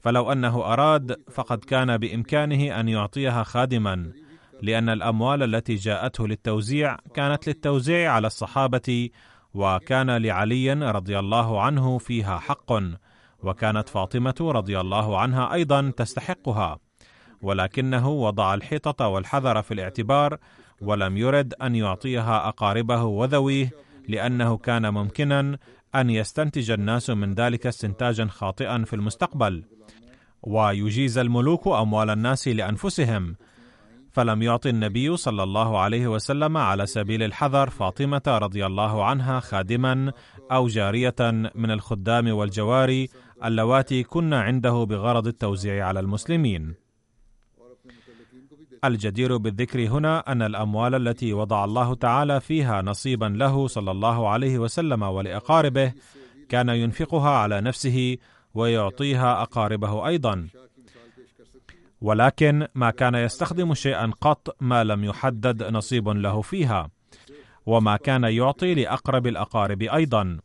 [0.00, 4.12] فلو أنه أراد فقد كان بإمكانه أن يعطيها خادما
[4.62, 9.10] لأن الأموال التي جاءته للتوزيع كانت للتوزيع على الصحابة
[9.54, 12.72] وكان لعلي رضي الله عنه فيها حق
[13.42, 16.78] وكانت فاطمة رضي الله عنها أيضا تستحقها.
[17.42, 20.38] ولكنه وضع الحيطة والحذر في الاعتبار
[20.80, 25.58] ولم يرد أن يعطيها أقاربه وذويه لأنه كان ممكنا
[25.94, 29.64] أن يستنتج الناس من ذلك استنتاجا خاطئا في المستقبل
[30.42, 33.36] ويجيز الملوك أموال الناس لأنفسهم.
[34.12, 40.12] فلم يعطي النبي صلى الله عليه وسلم على سبيل الحذر فاطمة رضي الله عنها خادما
[40.52, 41.14] أو جارية
[41.54, 43.08] من الخدام والجواري
[43.44, 46.85] اللواتي كن عنده بغرض التوزيع على المسلمين.
[48.86, 54.58] الجدير بالذكر هنا أن الأموال التي وضع الله تعالى فيها نصيبا له صلى الله عليه
[54.58, 55.92] وسلم ولأقاربه
[56.48, 58.16] كان ينفقها على نفسه
[58.54, 60.48] ويعطيها أقاربه أيضا.
[62.00, 66.90] ولكن ما كان يستخدم شيئا قط ما لم يحدد نصيب له فيها
[67.66, 70.38] وما كان يعطي لأقرب الأقارب أيضا.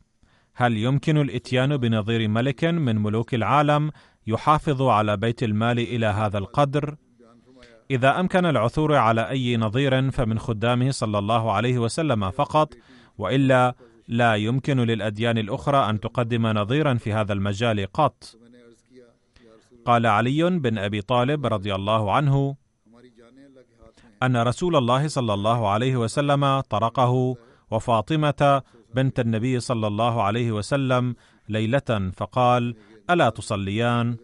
[0.56, 3.92] هل يمكن الإتيان بنظير ملك من ملوك العالم
[4.28, 6.96] يحافظ على بيت المال إلى هذا القدر؟
[7.92, 12.74] إذا أمكن العثور على أي نظير فمن خدامه صلى الله عليه وسلم فقط
[13.18, 13.76] وإلا
[14.08, 18.38] لا يمكن للأديان الأخرى أن تقدم نظيرا في هذا المجال قط.
[19.86, 22.56] قال علي بن أبي طالب رضي الله عنه
[24.24, 27.36] أن رسول الله صلى الله عليه وسلم طرقه
[27.72, 28.62] وفاطمة
[28.96, 31.16] بنت النبي صلى الله عليه وسلم
[31.50, 32.76] ليلة فقال
[33.10, 34.18] ألا تصليان؟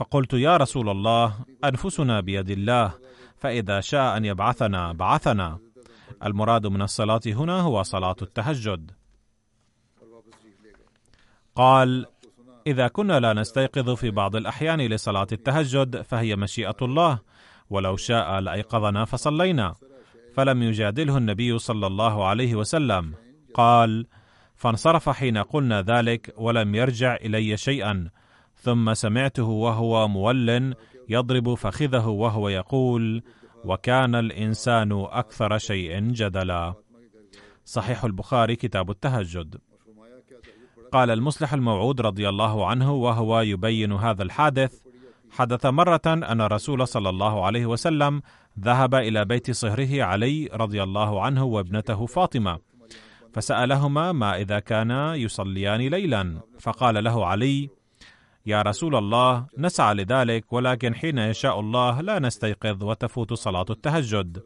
[0.00, 1.34] فقلت يا رسول الله
[1.64, 2.92] أنفسنا بيد الله
[3.36, 5.58] فإذا شاء أن يبعثنا بعثنا.
[6.24, 8.90] المراد من الصلاة هنا هو صلاة التهجد.
[11.54, 12.06] قال
[12.66, 17.18] إذا كنا لا نستيقظ في بعض الأحيان لصلاة التهجد فهي مشيئة الله.
[17.70, 19.74] ولو شاء لأيقظنا فصلينا.
[20.34, 23.14] فلم يجادله النبي صلى الله عليه وسلم.
[23.54, 24.06] قال
[24.56, 28.10] فانصرف حين قلنا ذلك ولم يرجع إلي شيئا.
[28.60, 30.74] ثم سمعته وهو مول
[31.08, 33.22] يضرب فخذه وهو يقول
[33.64, 36.74] وكان الإنسان أكثر شيء جدلا.
[37.64, 39.58] صحيح البخاري كتاب التهجد.
[40.92, 44.82] قال المصلح الموعود رضي الله عنه وهو يبين هذا الحادث
[45.30, 48.22] حدث مرة أن الرسول صلى الله عليه وسلم
[48.60, 52.58] ذهب إلى بيت صهره علي رضي الله عنه وابنته فاطمة،
[53.32, 57.70] فسألهما ما إذا كانا يصليان ليلا، فقال له علي:
[58.46, 64.42] يا رسول الله نسعى لذلك ولكن حين يشاء الله لا نستيقظ وتفوت صلاة التهجد.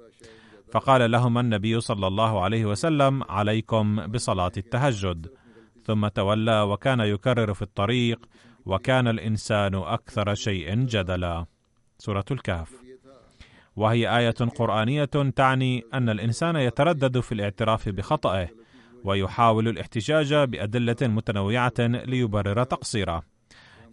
[0.73, 5.31] فقال لهما النبي صلى الله عليه وسلم: عليكم بصلاة التهجد.
[5.85, 8.27] ثم تولى وكان يكرر في الطريق:
[8.67, 11.47] وكان الإنسان أكثر شيء جدلا
[11.99, 12.73] سورة الكهف
[13.77, 15.05] وهي آية قرآنية
[15.37, 18.49] تعني أن الإنسان يتردد في الاعتراف بخطئه
[19.05, 23.34] ويحاول الاحتجاج بأدلة متنوعة ليبرر تقصيره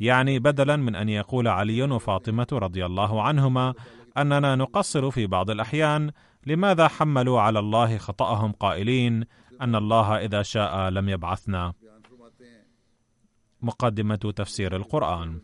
[0.02, 3.74] يعني بدلا من أن يقول علي وفاطمة رضي الله عنهما
[4.18, 6.12] أننا نقصر في بعض الأحيان
[6.46, 9.26] لماذا حملوا على الله خطأهم قائلين
[9.62, 11.74] أن الله إذا شاء لم يبعثنا؟
[13.62, 15.40] مقدمة تفسير القرآن.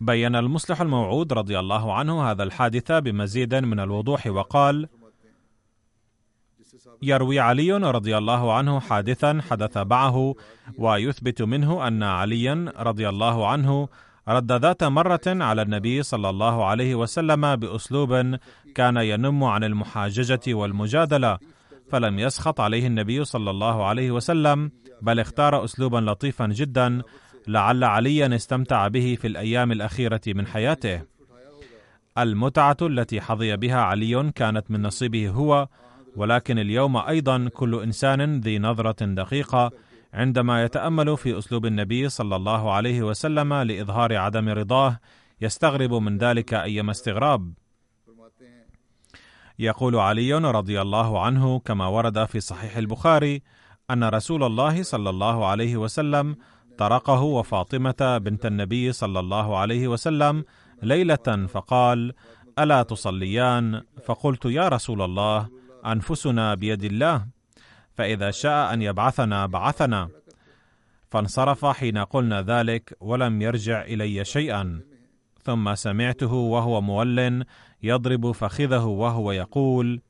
[0.00, 4.88] بين المصلح الموعود رضي الله عنه هذا الحادث بمزيد من الوضوح وقال
[7.02, 10.34] يروي علي رضي الله عنه حادثا حدث معه
[10.78, 13.88] ويثبت منه أن عليا رضي الله عنه
[14.28, 18.36] رد ذات مرة على النبي صلى الله عليه وسلم بأسلوب
[18.74, 21.38] كان ينم عن المحاججة والمجادلة
[21.90, 24.70] فلم يسخط عليه النبي صلى الله عليه وسلم
[25.02, 27.02] بل اختار اسلوبا لطيفا جدا
[27.48, 31.02] لعل عليا استمتع به في الأيام الأخيرة من حياته.
[32.18, 35.68] المتعة التي حظي بها علي كانت من نصيبه هو
[36.16, 39.70] ولكن اليوم أيضا كل إنسان ذي نظرة دقيقة
[40.14, 44.98] عندما يتأمل في أسلوب النبي صلى الله عليه وسلم لإظهار عدم رضاه
[45.40, 47.52] يستغرب من ذلك أيما استغراب.
[49.58, 53.42] يقول علي رضي الله عنه كما ورد في صحيح البخاري
[53.90, 56.36] أن رسول الله صلى الله عليه وسلم
[56.78, 60.44] طرقه وفاطمة بنت النبي صلى الله عليه وسلم
[60.82, 62.12] ليلة فقال
[62.58, 65.48] ألا تصليان؟ فقلت يا رسول الله
[65.92, 67.26] أنفسنا بيد الله
[67.94, 70.08] فإذا شاء أن يبعثنا بعثنا.
[71.10, 74.80] فانصرف حين قلنا ذلك ولم يرجع إلي شيئا.
[75.42, 77.44] ثم سمعته وهو مول
[77.82, 80.00] يضرب فخذه وهو يقول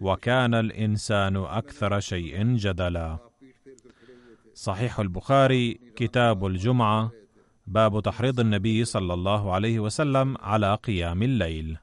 [0.00, 3.18] وكان الإنسان أكثر شيء جدلا.
[4.54, 7.10] صحيح البخاري كتاب الجمعة
[7.66, 11.78] باب تحريض النبي صلى الله عليه وسلم على قيام الليل.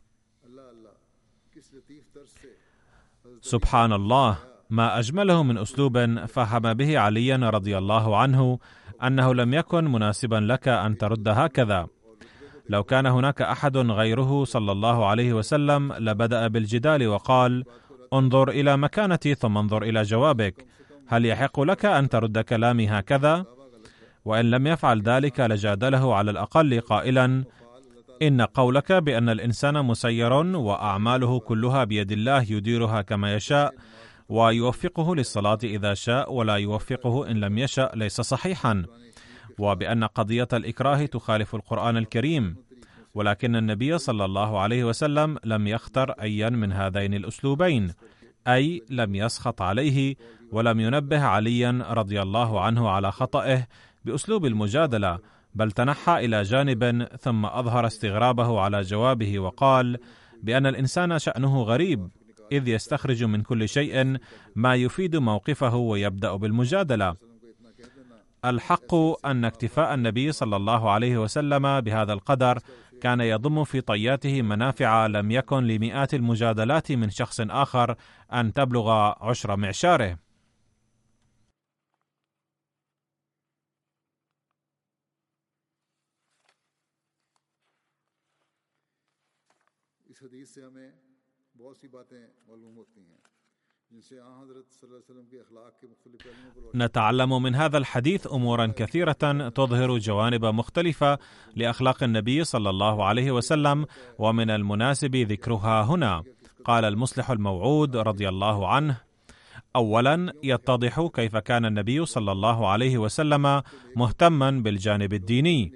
[3.42, 4.38] سبحان الله
[4.70, 8.60] ما أجمله من أسلوب فهم به عليا رضي الله عنه
[9.04, 11.88] أنه لم يكن مناسبا لك أن ترد هكذا.
[12.70, 17.64] لو كان هناك أحد غيره صلى الله عليه وسلم لبدأ بالجدال وقال
[18.14, 20.66] انظر إلى مكانتي ثم انظر إلى جوابك
[21.08, 23.46] هل يحق لك أن ترد كلامي هكذا؟
[24.26, 27.44] وإن لم يفعل ذلك لجادله على الأقل قائلا
[28.22, 33.74] إن قولك بأن الإنسان مسير وأعماله كلها بيد الله يديرها كما يشاء
[34.30, 38.86] ويوفقه للصلاة إذا شاء ولا يوفقه إن لم يشا ليس صحيحا.
[39.60, 42.56] وبأن قضية الإكراه تخالف القرآن الكريم.
[43.14, 47.94] ولكن النبي صلى الله عليه وسلم لم يختر ايا من هذين الأسلوبين
[48.48, 50.16] أي لم يسخط عليه
[50.52, 53.68] ولم ينبه عليا رضي الله عنه على خطئه
[54.06, 55.20] بأسلوب المجادلة.
[55.58, 59.98] بل تنحى إلى جانب ثم أظهر استغرابه على جوابه وقال
[60.44, 62.10] بأن الإنسان شأنه غريب
[62.52, 64.18] إذ يستخرج من كل شيء
[64.56, 67.16] ما يفيد موقفه ويبدأ بالمجادلة.
[68.46, 68.96] الحق
[69.26, 72.60] أن اكتفاء النبي صلى الله عليه وسلم بهذا القدر
[73.02, 77.96] كان يضم في طياته منافع لم يكن لمئات المجادلات من شخص آخر
[78.34, 78.90] أن تبلغ
[79.22, 80.27] عشر معشاره.
[90.48, 90.92] حدیث سے ہمیں
[91.58, 92.18] بہت سی باتیں
[92.48, 93.18] معلوم ہوتی ہیں
[96.76, 101.20] نتعلم من هذا الحديث أمورا كثيرة تظهر جوانب مختلفة
[101.56, 103.86] لأخلاق النبي صلى الله عليه وسلم
[104.20, 106.24] ومن المناسب ذكرها هنا.
[106.66, 109.02] قال المصلح الموعود رضي الله عنه
[109.76, 113.64] اولا يتضح كيف كان النبي صلى الله عليه وسلم
[113.96, 115.74] مهتما بالجانب الديني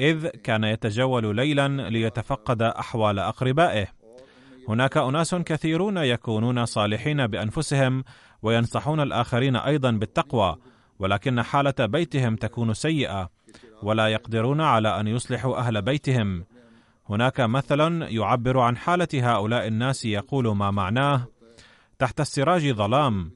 [0.00, 3.99] إذ كان يتجول ليلا ليتفقد أحوال أقربائه.
[4.68, 8.04] هناك أناس كثيرون يكونون صالحين بأنفسهم
[8.42, 10.56] وينصحون الآخرين أيضا بالتقوى
[10.98, 13.30] ولكن حالة بيتهم تكون سيئة
[13.82, 16.44] ولا يقدرون على أن يصلحوا أهل بيتهم.
[17.08, 21.26] هناك مثل يعبر عن حالة هؤلاء الناس يقول ما معناه
[21.98, 23.30] تحت السراج ظلام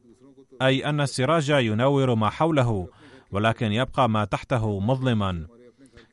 [0.62, 2.88] أي أن السراج ينور ما حوله
[3.30, 5.46] ولكن يبقى ما تحته مظلما.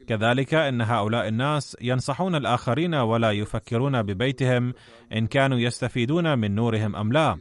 [0.07, 4.73] كذلك إن هؤلاء الناس ينصحون الآخرين ولا يفكرون ببيتهم
[5.13, 7.37] إن كانوا يستفيدون من نورهم أم لا.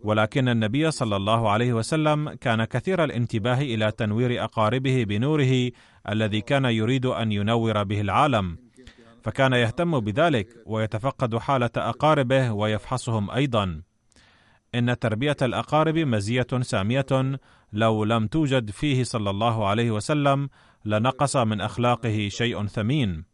[0.00, 5.70] ولكن النبي صلى الله عليه وسلم كان كثير الانتباه إلى تنوير أقاربه بنوره
[6.08, 8.56] الذي كان يريد أن ينور به العالم.
[9.22, 13.82] فكان يهتم بذلك ويتفقد حالة أقاربه ويفحصهم أيضا.
[14.74, 17.06] إن تربية الأقارب مزية سامية
[17.72, 20.48] لو لم توجد فيه صلى الله عليه وسلم
[20.84, 23.24] لنقص من أخلاقه شيء ثمين.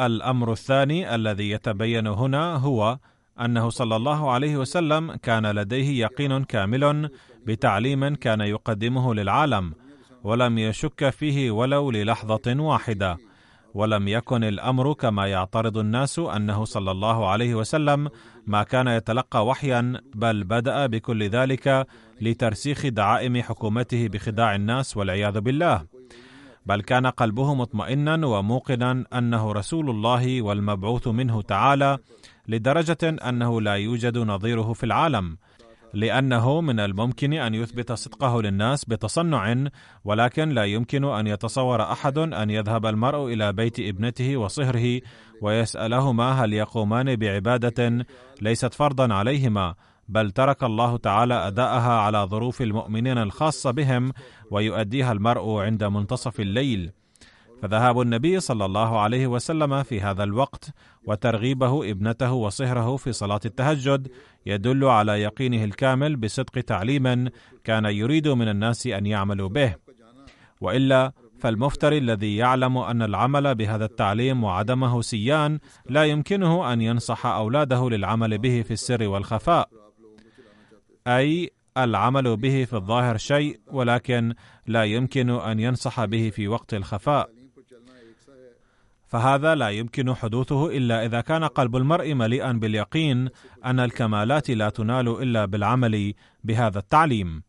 [0.00, 2.98] الأمر الثاني الذي يتبين هنا هو
[3.40, 7.10] أنه صلى الله عليه وسلم كان لديه يقين كامل
[7.46, 9.74] بتعليم كان يقدمه للعالم
[10.24, 13.18] ولم يشك فيه ولو للحظة واحدة.
[13.74, 18.08] ولم يكن الأمر كما يعترض الناس أنه صلى الله عليه وسلم
[18.46, 21.86] ما كان يتلقى وحيا بل بدأ بكل ذلك
[22.20, 25.86] لترسيخ دعائم حكومته بخداع الناس والعياذ بالله.
[26.66, 31.98] بل كان قلبه مطمئنا وموقنا أنه رسول الله والمبعوث منه تعالى
[32.48, 35.36] لدرجة أنه لا يوجد نظيره في العالم
[35.94, 39.68] لأنه من الممكن أن يثبت صدقه للناس بتصنع
[40.04, 45.00] ولكن لا يمكن أن يتصور أحد أن يذهب المرء إلى بيت ابنته وصهره
[45.40, 48.06] ويسألهما هل يقومان بعبادة
[48.42, 49.74] ليست فرضا عليهما.
[50.08, 54.12] بل ترك الله تعالى أداءها على ظروف المؤمنين الخاصه بهم
[54.50, 56.90] ويؤديها المرء عند منتصف الليل.
[57.62, 60.70] فذهاب النبي صلى الله عليه وسلم في هذا الوقت
[61.06, 64.08] وترغيبه ابنته وصهره في صلاة التهجد
[64.46, 67.28] يدل على يقينه الكامل بصدق تعليم
[67.64, 69.74] كان يريد من الناس أن يعملوا به.
[70.60, 75.58] وإلا فالمفتري الذي يعلم أن العمل بهذا التعليم وعدمه سيان
[75.90, 79.83] لا يمكنه أن ينصح أولاده للعمل به في السر والخفاء.
[81.06, 84.34] أي العمل به في الظاهر شيء ولكن
[84.66, 87.30] لا يمكن أن ينصح به في وقت الخفاء.
[89.06, 93.28] فهذا لا يمكن حدوثه إلا إذا كان قلب المرء مليئا باليقين
[93.64, 97.42] أن الكمالات لا تنال إلا بالعمل بهذا التعليم.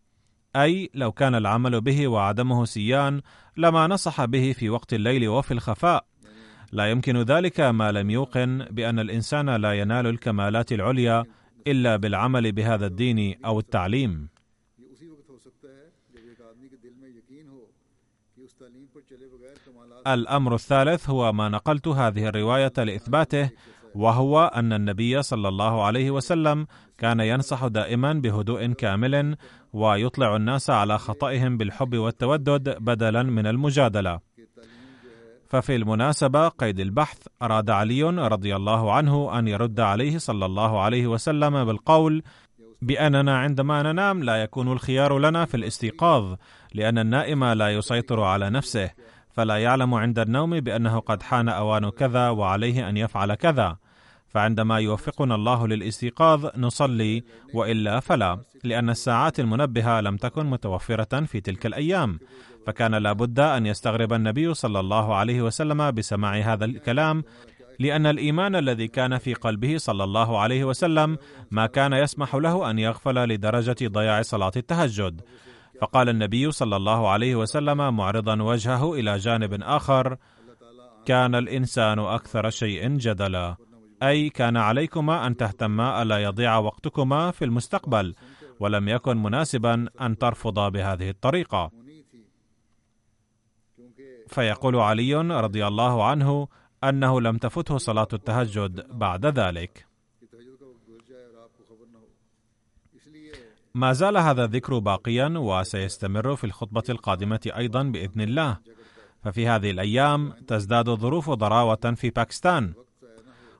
[0.55, 3.21] أي لو كان العمل به وعدمه سيان
[3.57, 6.05] لما نصح به في وقت الليل وفي الخفاء.
[6.71, 11.23] لا يمكن ذلك ما لم يوقن بأن الإنسان لا ينال الكمالات العليا
[11.67, 14.29] إلا بالعمل بهذا الدين أو التعليم.
[20.07, 23.49] الأمر الثالث هو ما نقلت هذه الرواية لإثباته
[23.95, 29.35] وهو أن النبي صلى الله عليه وسلم كان ينصح دائما بهدوء كامل
[29.73, 34.19] ويطلع الناس على خطئهم بالحب والتودد بدلا من المجادلة.
[35.55, 41.07] ففي المناسبة قيد البحث أراد علي رضي الله عنه أن يرد عليه صلى الله عليه
[41.07, 42.23] وسلم بالقول
[42.81, 46.35] بأننا عندما ننام لا يكون الخيار لنا في الاستيقاظ
[46.73, 48.89] لأن النائم لا يسيطر على نفسه
[49.31, 53.77] فلا يعلم عند النوم بأنه قد حان أوان كذا وعليه أن يفعل كذا.
[54.35, 57.23] فعندما يوفقنا الله للاستيقاظ نصلي
[57.53, 62.19] وإلا فلا لأن الساعات المنبهة لم تكن متوفرة في تلك الأيام.
[62.67, 67.23] فكان لابد أن يستغرب النبي صلى الله عليه وسلم بسماع هذا الكلام
[67.79, 71.17] لأن الإيمان الذي كان في قلبه صلى الله عليه وسلم
[71.51, 75.21] ما كان يسمح له أن يغفل لدرجة ضياع صلاة التهجد.
[75.81, 80.17] فقال النبي صلى الله عليه وسلم معرضا وجهه إلى جانب آخر
[81.05, 83.55] كان الإنسان أكثر شيء جدلا.
[84.03, 88.15] أي كان عليكما أن تهتما ألا يضيع وقتكما في المستقبل
[88.59, 91.71] ولم يكن مناسبا أن ترفضا بهذه الطريقة.
[94.27, 96.47] فيقول علي رضي الله عنه
[96.83, 99.87] أنه لم تفته صلاة التهجد بعد ذلك.
[103.75, 108.57] ما زال هذا الذكر باقيا وسيستمر في الخطبة القادمة أيضا بإذن الله.
[109.23, 112.73] ففي هذه الأيام تزداد الظروف ضراوة في باكستان.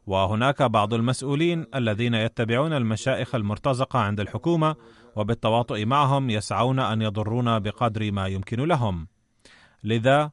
[0.07, 4.75] وهناك بعض المسؤولين الذين يتبعون المشائخ المرتزقة عند الحكومة
[5.15, 9.07] وبالتواطؤ معهم يسعون أن يضرونا بقدر ما يمكن لهم.
[9.83, 10.31] لذا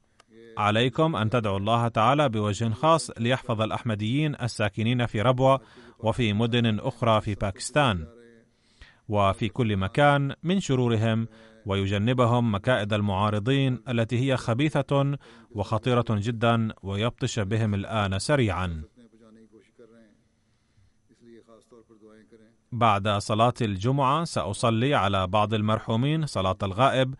[0.58, 5.60] عليكم أن تدعوا الله تعالى بوجه خاص ليحفظ الأحمديين الساكنين في ربوة
[5.98, 8.06] وفي مدن أخرى في باكستان.
[9.08, 11.28] وفي كل مكان من شرورهم
[11.66, 15.18] ويجنبهم مكائد المعارضين التي هي خبيثة
[15.50, 18.82] وخطيرة جدا ويبطش بهم الآن سريعا.
[22.72, 27.14] بعد صلاة الجمعة سأصلي على بعض المرحومين صلاة الغائب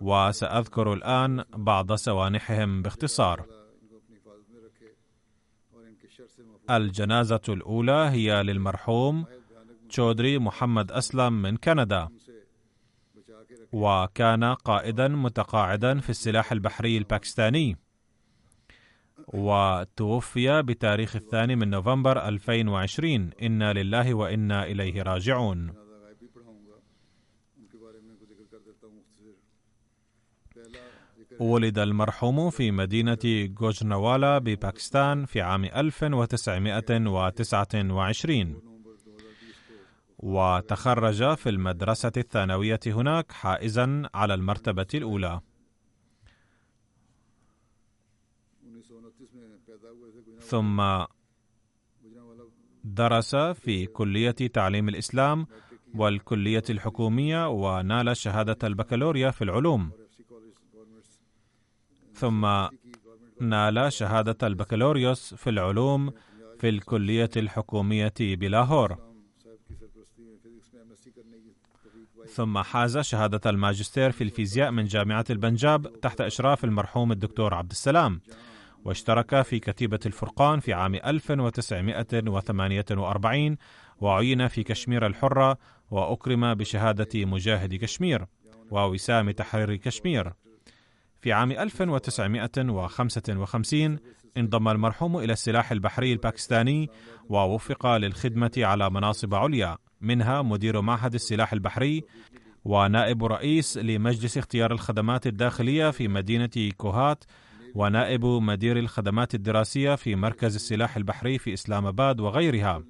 [0.00, 3.46] وسأذكر الآن بعض سوانحهم باختصار.
[6.70, 9.26] الجنازة الأولى هي للمرحوم
[9.88, 12.08] تشودري محمد أسلم من كندا.
[13.72, 17.76] وكان قائدا متقاعدا في السلاح البحري الباكستاني.
[19.34, 25.72] وتوفي بتاريخ الثاني من نوفمبر 2020 إنا لله وإنا إليه راجعون.
[31.40, 38.60] ولد المرحوم في مدينة جوجنوالا بباكستان في عام 1929
[40.18, 45.40] وتخرج في المدرسة الثانوية هناك حائزا على المرتبة الأولى.
[50.48, 51.04] ثم
[52.84, 55.46] درس في كلية تعليم الإسلام
[55.94, 59.90] والكلية الحكومية ونال شهادة البكالوريا في العلوم.
[62.14, 62.46] ثم
[63.40, 66.10] نال شهادة البكالوريوس في العلوم
[66.58, 68.96] في الكلية الحكومية بلاهور.
[72.28, 78.20] ثم حاز شهادة الماجستير في الفيزياء من جامعة البنجاب تحت إشراف المرحوم الدكتور عبد السلام.
[78.84, 83.56] واشترك في كتيبة الفرقان في عام 1948
[84.00, 85.58] وعين في كشمير الحرة
[85.90, 88.26] وأكرم بشهادة مجاهد كشمير
[88.70, 90.32] ووسام تحرير كشمير.
[91.20, 93.98] في عام 1955
[94.36, 96.90] انضم المرحوم إلى السلاح البحري الباكستاني
[97.28, 99.78] ووفق للخدمة على مناصب عليا.
[100.00, 102.04] منها مدير معهد السلاح البحري
[102.64, 107.24] ونائب رئيس لمجلس اختيار الخدمات الداخلية في مدينة كوهات
[107.74, 112.82] ونائب مدير الخدمات الدراسية في مركز السلاح البحري في إسلام آباد وغيرها.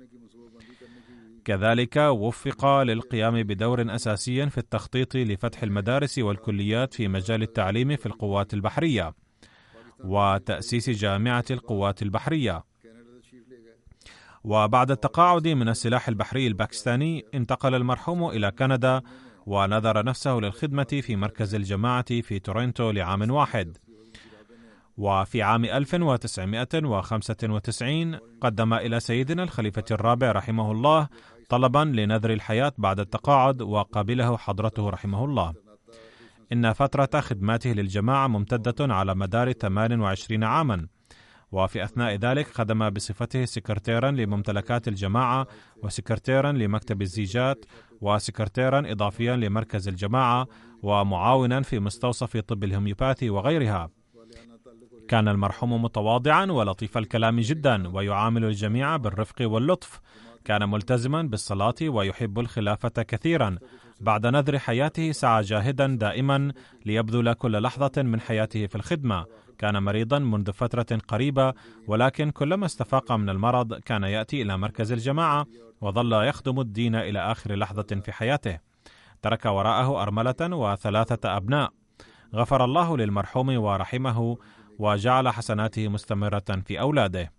[1.45, 8.55] كذلك وفق للقيام بدور أساسي في التخطيط لفتح المدارس والكليات في مجال التعليم في القوات
[8.55, 9.14] البحرية
[10.05, 12.64] وتأسيس جامعة القوات البحرية.
[14.45, 19.03] وبعد التقاعد من السلاح البحري الباكستاني انتقل المرحوم إلى كندا
[19.47, 23.79] ونذر نفسه للخدمة في مركز الجماعة في تورنتو لعام واحد.
[24.99, 31.09] وفي عام 1995 قدم إلى سيدنا الخليفة الرابع رحمه الله
[31.49, 35.55] طلبا لنذر الحياة بعد التقاعد وقبله حضرته رحمه الله.
[36.53, 40.86] إن فترة خدماته للجماعة ممتدة على مدار 28 عاما.
[41.53, 45.46] وفي أثناء ذلك خدم بصفته سكرتيرا لممتلكات الجماعة
[45.82, 47.64] وسكرتيرا لمكتب الزيجات
[48.01, 50.46] وسكرتيرا إضافيا لمركز الجماعة
[50.82, 53.97] ومعاونا في مستوصف طب الهوميوباثي وغيرها.
[55.09, 60.00] كان المرحوم متواضعا ولطيف الكلام جدا ويعامل الجميع بالرفق واللطف.
[60.44, 63.59] كان ملتزما بالصلاة ويحب الخلافة كثيرا.
[64.00, 66.52] بعد نذر حياته سعى جاهدا دائما
[66.86, 69.24] ليبذل كل لحظة من حياته في الخدمة.
[69.59, 71.54] كان مريضا منذ فترة قريبة
[71.86, 75.46] ولكن كلما استفاق من المرض كان يأتي إلى مركز الجماعة
[75.80, 78.59] وظل يخدم الدين إلى آخر لحظة في حياته.
[79.22, 81.72] ترك وراءه أرملة وثلاثة أبناء.
[82.34, 84.38] غفر الله للمرحوم ورحمه
[84.79, 87.33] وجعل حسناته مستمرة في أولاده.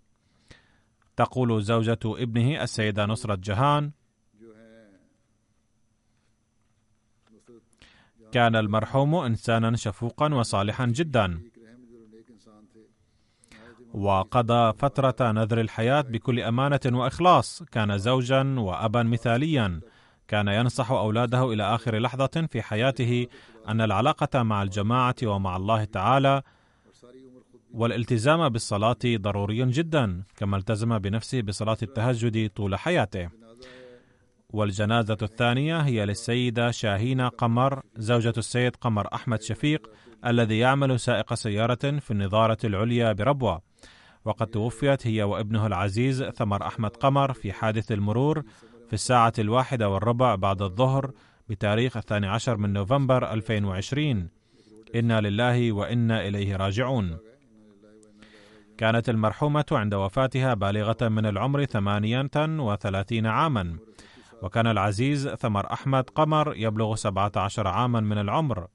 [1.16, 3.90] تقول زوجة ابنه السيدة نصرة جهان
[8.32, 11.40] كان المرحوم إنسانا شفوقا وصالحا جدا
[13.94, 19.80] وقضى فترة نذر الحياة بكل أمانة وإخلاص كان زوجا وأبا مثاليا
[20.28, 23.26] كان ينصح أولاده إلى آخر لحظة في حياته
[23.68, 26.42] أن العلاقة مع الجماعة ومع الله تعالى
[27.72, 33.28] والالتزام بالصلاة ضروري جدا كما التزم بنفسه بصلاة التهجد طول حياته.
[34.50, 39.90] والجنازة الثانية هي للسيدة شاهينة قمر زوجة السيد قمر أحمد شفيق
[40.26, 43.62] الذي يعمل سائق سيارة في النظارة العليا بربوة.
[44.24, 48.42] وقد توفيت هي وابنه العزيز ثمر أحمد قمر في حادث المرور
[48.86, 51.12] في الساعة الواحدة والربع بعد الظهر
[51.48, 54.28] بتاريخ الثاني عشر من نوفمبر 2020
[54.94, 57.29] إنا لله وإنا إليه راجعون.
[58.80, 63.78] كانت المرحومة عند وفاتها بالغة من العمر ثمانية وثلاثين عاما.
[64.42, 68.66] وكان العزيز ثمر أحمد قمر يبلغ سبعة عشر عاما من العمر.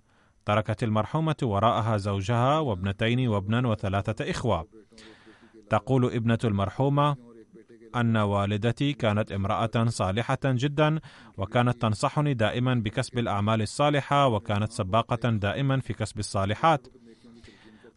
[0.45, 4.67] تركت المرحومة وراءها زوجها وابنتين وابنا وثلاثة إخوة.
[5.69, 7.15] تقول ابنة المرحومة
[7.95, 10.99] أن والدتي كانت امرأة صالحة جدا
[11.37, 16.87] وكانت تنصحني دائما بكسب الأعمال الصالحة وكانت سباقة دائما في كسب الصالحات.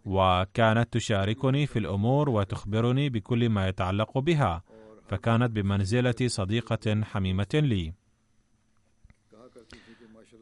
[0.08, 4.62] وكانت تشاركني في الأمور وتخبرني بكل ما يتعلق بها
[5.08, 7.92] فكانت بمنزلة صديقة حميمة لي.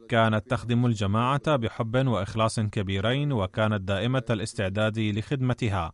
[0.09, 5.91] كانت تخدم الجماعة بحب وإخلاص كبيرين وكانت دائمة الاستعداد لخدمتها.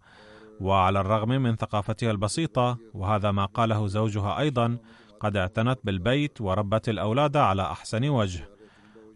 [0.61, 4.77] وعلى الرغم من ثقافتها البسيطة وهذا ما قاله زوجها أيضا
[5.19, 8.52] قد اعتنت بالبيت وربت الأولاد على أحسن وجه.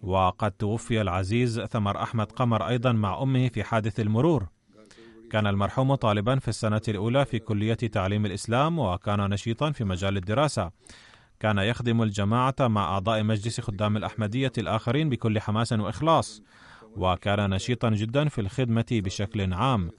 [0.03, 4.47] وقد توفي العزيز ثمر أحمد قمر أيضا مع أمه في حادث المرور.
[5.31, 10.71] كان المرحوم طالبا في السنة الأولى في كلية تعليم الإسلام وكان نشيطا في مجال الدراسة.
[11.39, 16.41] كان يخدم الجماعة مع أعضاء مجلس خدام الأحمدية الآخرين بكل حماس وإخلاص
[16.95, 19.91] وكان نشيطا جدا في الخدمة بشكل عام.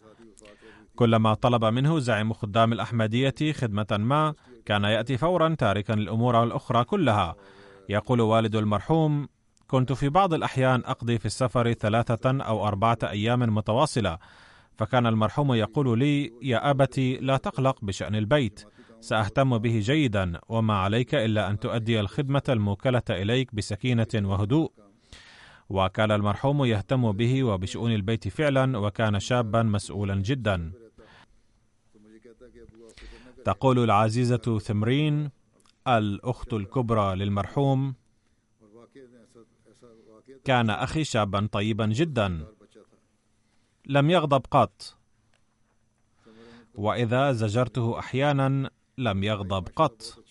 [0.96, 4.34] كلما طلب منه زعيم خدام الأحمدية خدمة ما
[4.66, 7.36] كان يأتي فورا تاركا الأمور الأخرى كلها.
[7.88, 9.28] يقول والد المرحوم
[9.70, 14.18] كنت في بعض الأحيان أقضي في السفر ثلاثة أو أربعة أيام متواصلة
[14.76, 18.64] فكان المرحوم يقول لي يا أبتي لا تقلق بشأن البيت
[19.00, 24.72] سأهتم به جيدا وما عليك إلا أن تؤدي الخدمة الموكلة إليك بسكينة وهدوء.
[25.68, 30.72] وكان المرحوم يهتم به وبشؤون البيت فعلا وكان شابا مسؤولا جدا.
[33.44, 35.30] تقول العزيزة ثمرين
[35.88, 37.94] الأخت الكبرى للمرحوم
[40.48, 42.46] كان أخي شابا طيبا جدا.
[43.86, 44.96] لم يغضب قط.
[46.74, 50.24] وإذا زجرته أحيانا لم يغضب قط.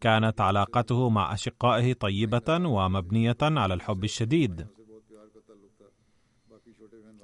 [0.00, 4.66] كانت علاقته مع أشقائه طيبة ومبنية على الحب الشديد.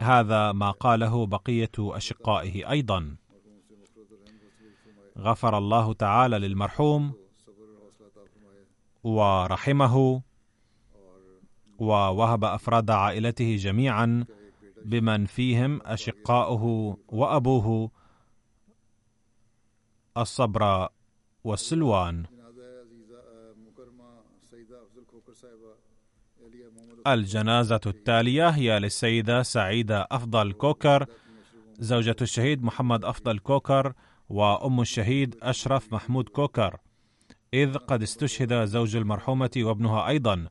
[0.01, 3.16] هذا ما قاله بقية أشقائه أيضا.
[5.18, 7.22] غفر الله تعالى للمرحوم.
[9.05, 10.23] ورحمه
[11.79, 14.25] ووهب أفراد عائلته جميعا
[14.85, 17.91] بمن فيهم أشقاؤه وأبوه
[20.17, 20.89] الصبر
[21.45, 22.27] والسلوان.
[27.07, 31.07] الجنازة التالية هي للسيدة سعيدة أفضل كوكر
[31.79, 33.93] زوجة الشهيد محمد أفضل كوكر
[34.29, 36.79] وأم الشهيد أشرف محمود كوكر.
[37.55, 40.47] إذ قد استشهد زوج المرحومة وابنها أيضا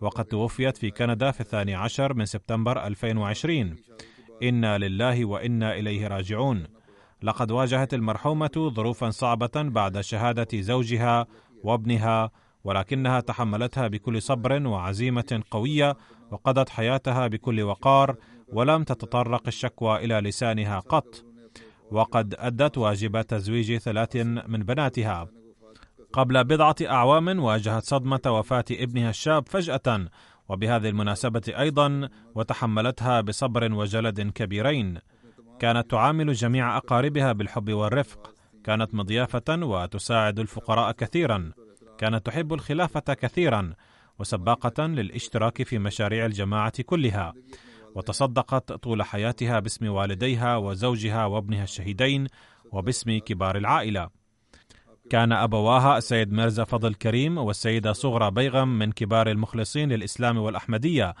[0.00, 3.76] وقد توفيت في كندا في الثاني عشر من سبتمبر 2020
[4.42, 6.66] إنا لله وإنا إليه راجعون.
[7.22, 11.26] لقد واجهت المرحومة ظروفا صعبة بعد شهادة زوجها
[11.62, 12.30] وابنها
[12.64, 15.96] ولكنها تحملتها بكل صبر وعزيمة قوية
[16.30, 18.16] وقضت حياتها بكل وقار
[18.48, 21.24] ولم تتطرق الشكوى إلى لسانها قط.
[21.90, 25.43] وقد أدت واجب تزويج ثلاث من بناتها.
[26.14, 30.08] قبل بضعة أعوام واجهت صدمة وفاة ابنها الشاب فجأة
[30.48, 34.98] وبهذه المناسبة أيضا وتحملتها بصبر وجلد كبيرين.
[35.58, 38.34] كانت تعامل جميع أقاربها بالحب والرفق.
[38.64, 41.52] كانت مضيافة وتساعد الفقراء كثيرا.
[41.98, 43.72] كانت تحب الخلافة كثيرا
[44.18, 47.32] وسباقة للاشتراك في مشاريع الجماعة كلها.
[47.94, 52.26] وتصدقت طول حياتها باسم والديها وزوجها وابنها الشهيدين
[52.72, 54.23] وباسم كبار العائلة.
[55.10, 61.14] كان أبواها السيد ميرزا فضل كريم والسيدة صغرى بيغم من كبار المخلصين للإسلام والأحمدية.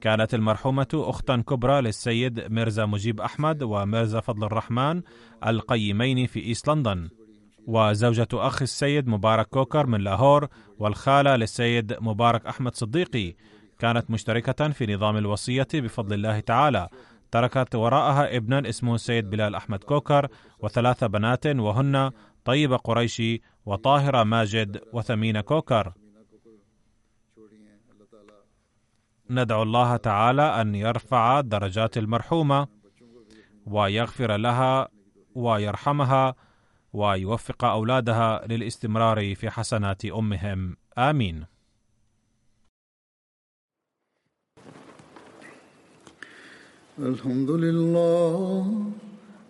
[0.00, 5.02] كانت المرحومة أختا كبرى للسيد ميرزا مجيب أحمد وميرزا فضل الرحمن
[5.46, 7.08] القيمين في East London.
[7.66, 13.34] وزوجة أخ السيد مبارك كوكر من لاهور والخالة للسيد مبارك أحمد صديقي.
[13.78, 16.88] كانت مشتركة في نظام الوصية بفضل الله تعالى.
[17.30, 20.28] تركت وراءها ابنا اسمه السيد بلال أحمد كوكر
[20.58, 22.10] وثلاث بنات وهن
[22.48, 25.92] طيبة قريشي وطاهرة ماجد وثمين كوكر.
[29.30, 32.68] ندعو الله تعالى أن يرفع درجات المرحومة
[33.66, 34.88] ويغفر لها
[35.34, 36.34] ويرحمها
[36.92, 40.76] ويوفق أولادها للاستمرار في حسنات أمهم.
[40.98, 41.46] آمين.
[46.98, 49.07] الحمد لله